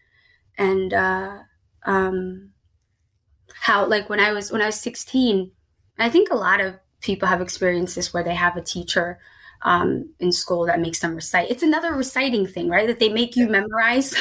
and 0.57 0.93
uh, 0.93 1.39
um, 1.85 2.51
how 3.53 3.85
like 3.85 4.09
when 4.09 4.19
I 4.19 4.31
was 4.31 4.51
when 4.51 4.61
I 4.61 4.67
was 4.67 4.79
16, 4.79 5.51
I 5.99 6.09
think 6.09 6.31
a 6.31 6.35
lot 6.35 6.61
of 6.61 6.75
people 7.01 7.27
have 7.27 7.41
experienced 7.41 7.95
this 7.95 8.13
where 8.13 8.23
they 8.23 8.35
have 8.35 8.57
a 8.57 8.61
teacher 8.61 9.19
um, 9.63 10.13
in 10.19 10.31
school 10.31 10.65
that 10.65 10.79
makes 10.79 10.99
them 10.99 11.15
recite. 11.15 11.49
It's 11.49 11.63
another 11.63 11.93
reciting 11.93 12.47
thing, 12.47 12.69
right? 12.69 12.87
That 12.87 12.99
they 12.99 13.09
make 13.09 13.35
you 13.35 13.47
memorize. 13.47 14.15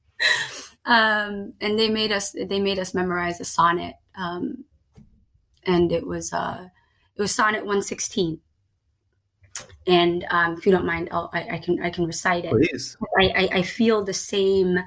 um, 0.84 1.52
and 1.60 1.78
they 1.78 1.88
made 1.88 2.12
us 2.12 2.32
they 2.32 2.60
made 2.60 2.78
us 2.78 2.94
memorize 2.94 3.40
a 3.40 3.44
sonnet, 3.44 3.94
um, 4.16 4.64
and 5.66 5.92
it 5.92 6.06
was 6.06 6.32
uh, 6.32 6.68
it 7.16 7.22
was 7.22 7.34
sonnet 7.34 7.60
116 7.60 8.40
and 9.86 10.24
um, 10.30 10.56
if 10.56 10.64
you 10.64 10.72
don't 10.72 10.86
mind, 10.86 11.08
I'll, 11.12 11.28
I, 11.34 11.46
I, 11.52 11.58
can 11.58 11.82
I 11.82 11.90
can 11.90 12.06
recite 12.06 12.44
it. 12.44 12.52
Please. 12.52 12.96
I, 13.20 13.24
I, 13.36 13.48
I, 13.58 13.62
feel 13.62 14.04
the 14.04 14.14
same 14.14 14.78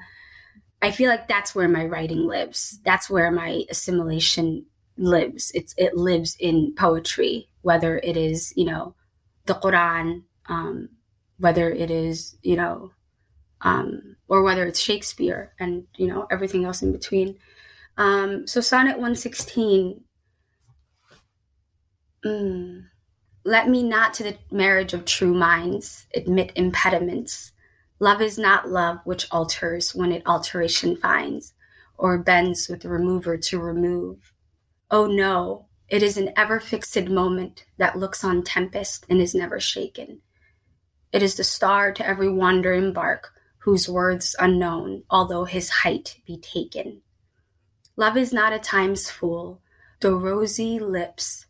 I 0.82 0.90
feel 0.90 1.10
like 1.10 1.26
that's 1.26 1.54
where 1.54 1.68
my 1.68 1.84
writing 1.84 2.26
lives. 2.26 2.78
That's 2.84 3.08
where 3.08 3.30
my 3.30 3.64
assimilation 3.70 4.66
lives. 4.96 5.50
It's 5.54 5.74
it 5.76 5.96
lives 5.96 6.36
in 6.38 6.74
poetry, 6.76 7.48
whether 7.62 7.98
it 7.98 8.16
is 8.16 8.52
you 8.56 8.66
know 8.66 8.94
the 9.46 9.54
Quran, 9.54 10.22
um, 10.46 10.90
whether 11.38 11.70
it 11.70 11.90
is 11.90 12.36
you 12.42 12.56
know, 12.56 12.92
um, 13.62 14.16
or 14.28 14.42
whether 14.42 14.64
it's 14.64 14.80
Shakespeare 14.80 15.54
and 15.58 15.86
you 15.96 16.06
know 16.06 16.26
everything 16.30 16.64
else 16.64 16.82
in 16.82 16.92
between. 16.92 17.38
Um, 17.96 18.46
so 18.46 18.60
sonnet 18.60 18.98
one 18.98 19.16
sixteen. 19.16 20.02
Mm, 22.24 22.86
let 23.44 23.68
me 23.68 23.82
not 23.82 24.14
to 24.14 24.22
the 24.24 24.36
marriage 24.50 24.94
of 24.94 25.04
true 25.04 25.34
minds 25.34 26.06
admit 26.14 26.52
impediments 26.56 27.52
Love 27.98 28.20
is 28.20 28.36
not 28.36 28.68
love 28.68 28.98
which 29.04 29.26
alters 29.30 29.94
when 29.94 30.12
it 30.12 30.22
alteration 30.26 30.96
finds, 30.96 31.54
or 31.96 32.18
bends 32.18 32.68
with 32.68 32.84
remover 32.84 33.38
to 33.38 33.58
remove. 33.58 34.32
Oh 34.90 35.06
no, 35.06 35.68
it 35.88 36.02
is 36.02 36.18
an 36.18 36.30
ever 36.36 36.60
fixed 36.60 37.08
moment 37.08 37.64
that 37.78 37.98
looks 37.98 38.22
on 38.22 38.42
tempest 38.42 39.06
and 39.08 39.20
is 39.20 39.34
never 39.34 39.58
shaken. 39.58 40.20
It 41.10 41.22
is 41.22 41.36
the 41.36 41.44
star 41.44 41.90
to 41.92 42.06
every 42.06 42.28
wandering 42.28 42.92
bark, 42.92 43.32
whose 43.58 43.88
words 43.88 44.36
unknown, 44.38 45.04
although 45.08 45.44
his 45.44 45.70
height 45.70 46.18
be 46.26 46.36
taken. 46.36 47.00
Love 47.96 48.18
is 48.18 48.32
not 48.32 48.52
a 48.52 48.58
time's 48.58 49.10
fool, 49.10 49.62
though 50.00 50.16
rosy 50.16 50.78
lips 50.78 51.46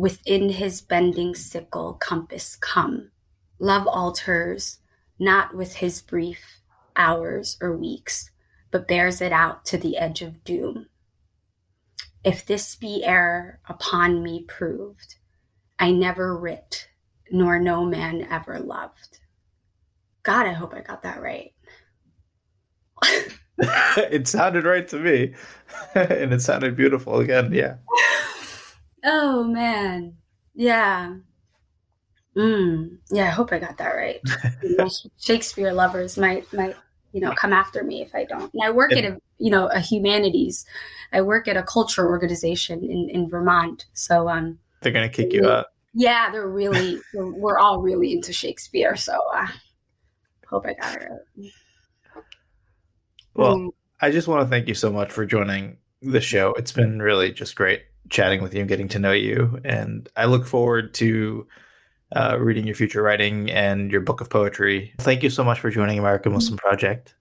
within 0.00 0.48
his 0.48 0.80
bending 0.80 1.34
sickle 1.34 1.92
compass 1.92 2.56
come. 2.56 3.10
Love 3.58 3.86
alters, 3.86 4.78
not 5.18 5.54
with 5.54 5.74
his 5.74 6.00
brief 6.00 6.62
hours 6.96 7.58
or 7.60 7.76
weeks, 7.76 8.30
but 8.70 8.88
bears 8.88 9.20
it 9.20 9.30
out 9.30 9.62
to 9.66 9.76
the 9.76 9.98
edge 9.98 10.22
of 10.22 10.42
doom. 10.42 10.86
If 12.24 12.46
this 12.46 12.76
be 12.76 13.04
error 13.04 13.60
upon 13.68 14.22
me 14.22 14.42
proved, 14.48 15.16
I 15.78 15.90
never 15.90 16.34
writ, 16.34 16.88
nor 17.30 17.58
no 17.58 17.84
man 17.84 18.26
ever 18.30 18.58
loved. 18.58 19.18
God, 20.22 20.46
I 20.46 20.52
hope 20.54 20.72
I 20.72 20.80
got 20.80 21.02
that 21.02 21.20
right. 21.20 21.52
it 23.58 24.26
sounded 24.26 24.64
right 24.64 24.88
to 24.88 24.98
me. 24.98 25.34
and 25.94 26.32
it 26.32 26.40
sounded 26.40 26.74
beautiful 26.74 27.20
again. 27.20 27.52
Yeah. 27.52 27.74
Oh, 29.04 29.44
man. 29.44 30.16
Yeah. 30.54 31.16
Mm, 32.36 32.98
yeah, 33.10 33.26
I 33.26 33.30
hope 33.30 33.52
I 33.52 33.58
got 33.58 33.76
that 33.78 33.90
right. 33.90 34.20
Shakespeare 35.18 35.72
lovers 35.72 36.16
might 36.16 36.50
might 36.52 36.76
you 37.12 37.20
know 37.20 37.32
come 37.32 37.52
after 37.52 37.82
me 37.82 38.02
if 38.02 38.14
I 38.14 38.24
don't. 38.24 38.52
And 38.54 38.62
I 38.62 38.70
work 38.70 38.92
at 38.92 39.04
a 39.04 39.20
you 39.38 39.50
know 39.50 39.66
a 39.68 39.80
humanities. 39.80 40.64
I 41.12 41.22
work 41.22 41.48
at 41.48 41.56
a 41.56 41.62
culture 41.62 42.08
organization 42.08 42.84
in 42.84 43.10
in 43.10 43.28
Vermont. 43.28 43.86
So 43.94 44.28
um, 44.28 44.58
they're 44.80 44.92
gonna 44.92 45.08
kick 45.08 45.32
you 45.32 45.48
out. 45.48 45.66
Yeah, 45.92 46.30
they're 46.30 46.48
really 46.48 47.00
we're, 47.14 47.32
we're 47.32 47.58
all 47.58 47.80
really 47.80 48.12
into 48.12 48.32
Shakespeare. 48.32 48.94
So 48.94 49.18
uh, 49.34 49.48
hope 50.46 50.66
I 50.66 50.74
got 50.74 50.94
it 50.94 51.08
right. 51.10 51.52
Well, 53.34 53.56
mm. 53.56 53.70
I 54.00 54.10
just 54.10 54.28
want 54.28 54.42
to 54.42 54.48
thank 54.48 54.68
you 54.68 54.74
so 54.74 54.92
much 54.92 55.10
for 55.10 55.26
joining 55.26 55.78
the 56.00 56.20
show. 56.20 56.54
It's 56.54 56.72
been 56.72 57.02
really 57.02 57.32
just 57.32 57.56
great 57.56 57.82
chatting 58.10 58.42
with 58.42 58.54
you 58.54 58.60
and 58.60 58.68
getting 58.68 58.88
to 58.88 58.98
know 58.98 59.12
you, 59.12 59.60
and 59.64 60.08
I 60.16 60.26
look 60.26 60.46
forward 60.46 60.94
to 60.94 61.46
uh, 62.14 62.36
reading 62.38 62.66
your 62.66 62.74
future 62.74 63.02
writing 63.02 63.50
and 63.50 63.90
your 63.90 64.00
book 64.00 64.20
of 64.20 64.28
poetry. 64.28 64.92
Thank 64.98 65.22
you 65.22 65.30
so 65.30 65.44
much 65.44 65.60
for 65.60 65.70
joining 65.70 65.98
American 65.98 66.32
Muslim 66.32 66.58
Project. 66.58 67.14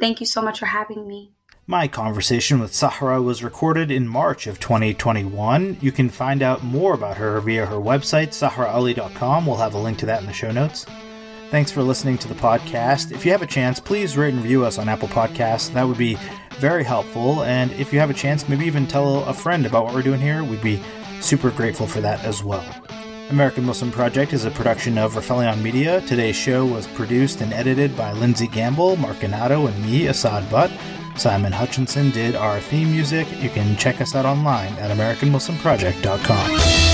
Thank 0.00 0.20
you 0.20 0.26
so 0.26 0.42
much 0.42 0.58
for 0.58 0.66
having 0.66 1.06
me. 1.06 1.32
My 1.66 1.86
conversation 1.86 2.58
with 2.58 2.74
Sahra 2.74 3.22
was 3.22 3.44
recorded 3.44 3.92
in 3.92 4.08
March 4.08 4.48
of 4.48 4.58
2021. 4.58 5.78
You 5.80 5.92
can 5.92 6.08
find 6.08 6.42
out 6.42 6.64
more 6.64 6.92
about 6.92 7.16
her 7.18 7.40
via 7.40 7.66
her 7.66 7.76
website, 7.76 8.30
sahraali.com. 8.30 9.46
We'll 9.46 9.56
have 9.56 9.74
a 9.74 9.78
link 9.78 9.98
to 9.98 10.06
that 10.06 10.20
in 10.20 10.26
the 10.26 10.32
show 10.32 10.50
notes. 10.50 10.86
Thanks 11.52 11.70
for 11.70 11.82
listening 11.82 12.16
to 12.16 12.28
the 12.28 12.34
podcast. 12.34 13.12
If 13.12 13.26
you 13.26 13.32
have 13.32 13.42
a 13.42 13.46
chance, 13.46 13.78
please 13.78 14.16
rate 14.16 14.32
and 14.32 14.42
review 14.42 14.64
us 14.64 14.78
on 14.78 14.88
Apple 14.88 15.08
Podcasts. 15.08 15.70
That 15.74 15.86
would 15.86 15.98
be 15.98 16.16
very 16.52 16.82
helpful. 16.82 17.42
And 17.42 17.70
if 17.72 17.92
you 17.92 18.00
have 18.00 18.08
a 18.08 18.14
chance, 18.14 18.48
maybe 18.48 18.64
even 18.64 18.86
tell 18.86 19.22
a 19.24 19.34
friend 19.34 19.66
about 19.66 19.84
what 19.84 19.92
we're 19.92 20.00
doing 20.00 20.18
here. 20.18 20.42
We'd 20.42 20.62
be 20.62 20.82
super 21.20 21.50
grateful 21.50 21.86
for 21.86 22.00
that 22.00 22.24
as 22.24 22.42
well. 22.42 22.64
American 23.28 23.64
Muslim 23.64 23.92
Project 23.92 24.32
is 24.32 24.46
a 24.46 24.50
production 24.50 24.96
of 24.96 25.12
Rifelion 25.12 25.60
Media. 25.60 26.00
Today's 26.00 26.36
show 26.36 26.64
was 26.64 26.86
produced 26.86 27.42
and 27.42 27.52
edited 27.52 27.94
by 27.98 28.12
Lindsay 28.12 28.46
Gamble, 28.46 28.96
Mark 28.96 29.18
Ganato, 29.18 29.68
and 29.68 29.84
me, 29.84 30.06
Assad 30.06 30.50
Butt. 30.50 30.70
Simon 31.16 31.52
Hutchinson 31.52 32.12
did 32.12 32.34
our 32.34 32.60
theme 32.60 32.90
music. 32.90 33.26
You 33.42 33.50
can 33.50 33.76
check 33.76 34.00
us 34.00 34.14
out 34.14 34.24
online 34.24 34.72
at 34.78 34.90
AmericanMuslimProject.com. 34.90 36.91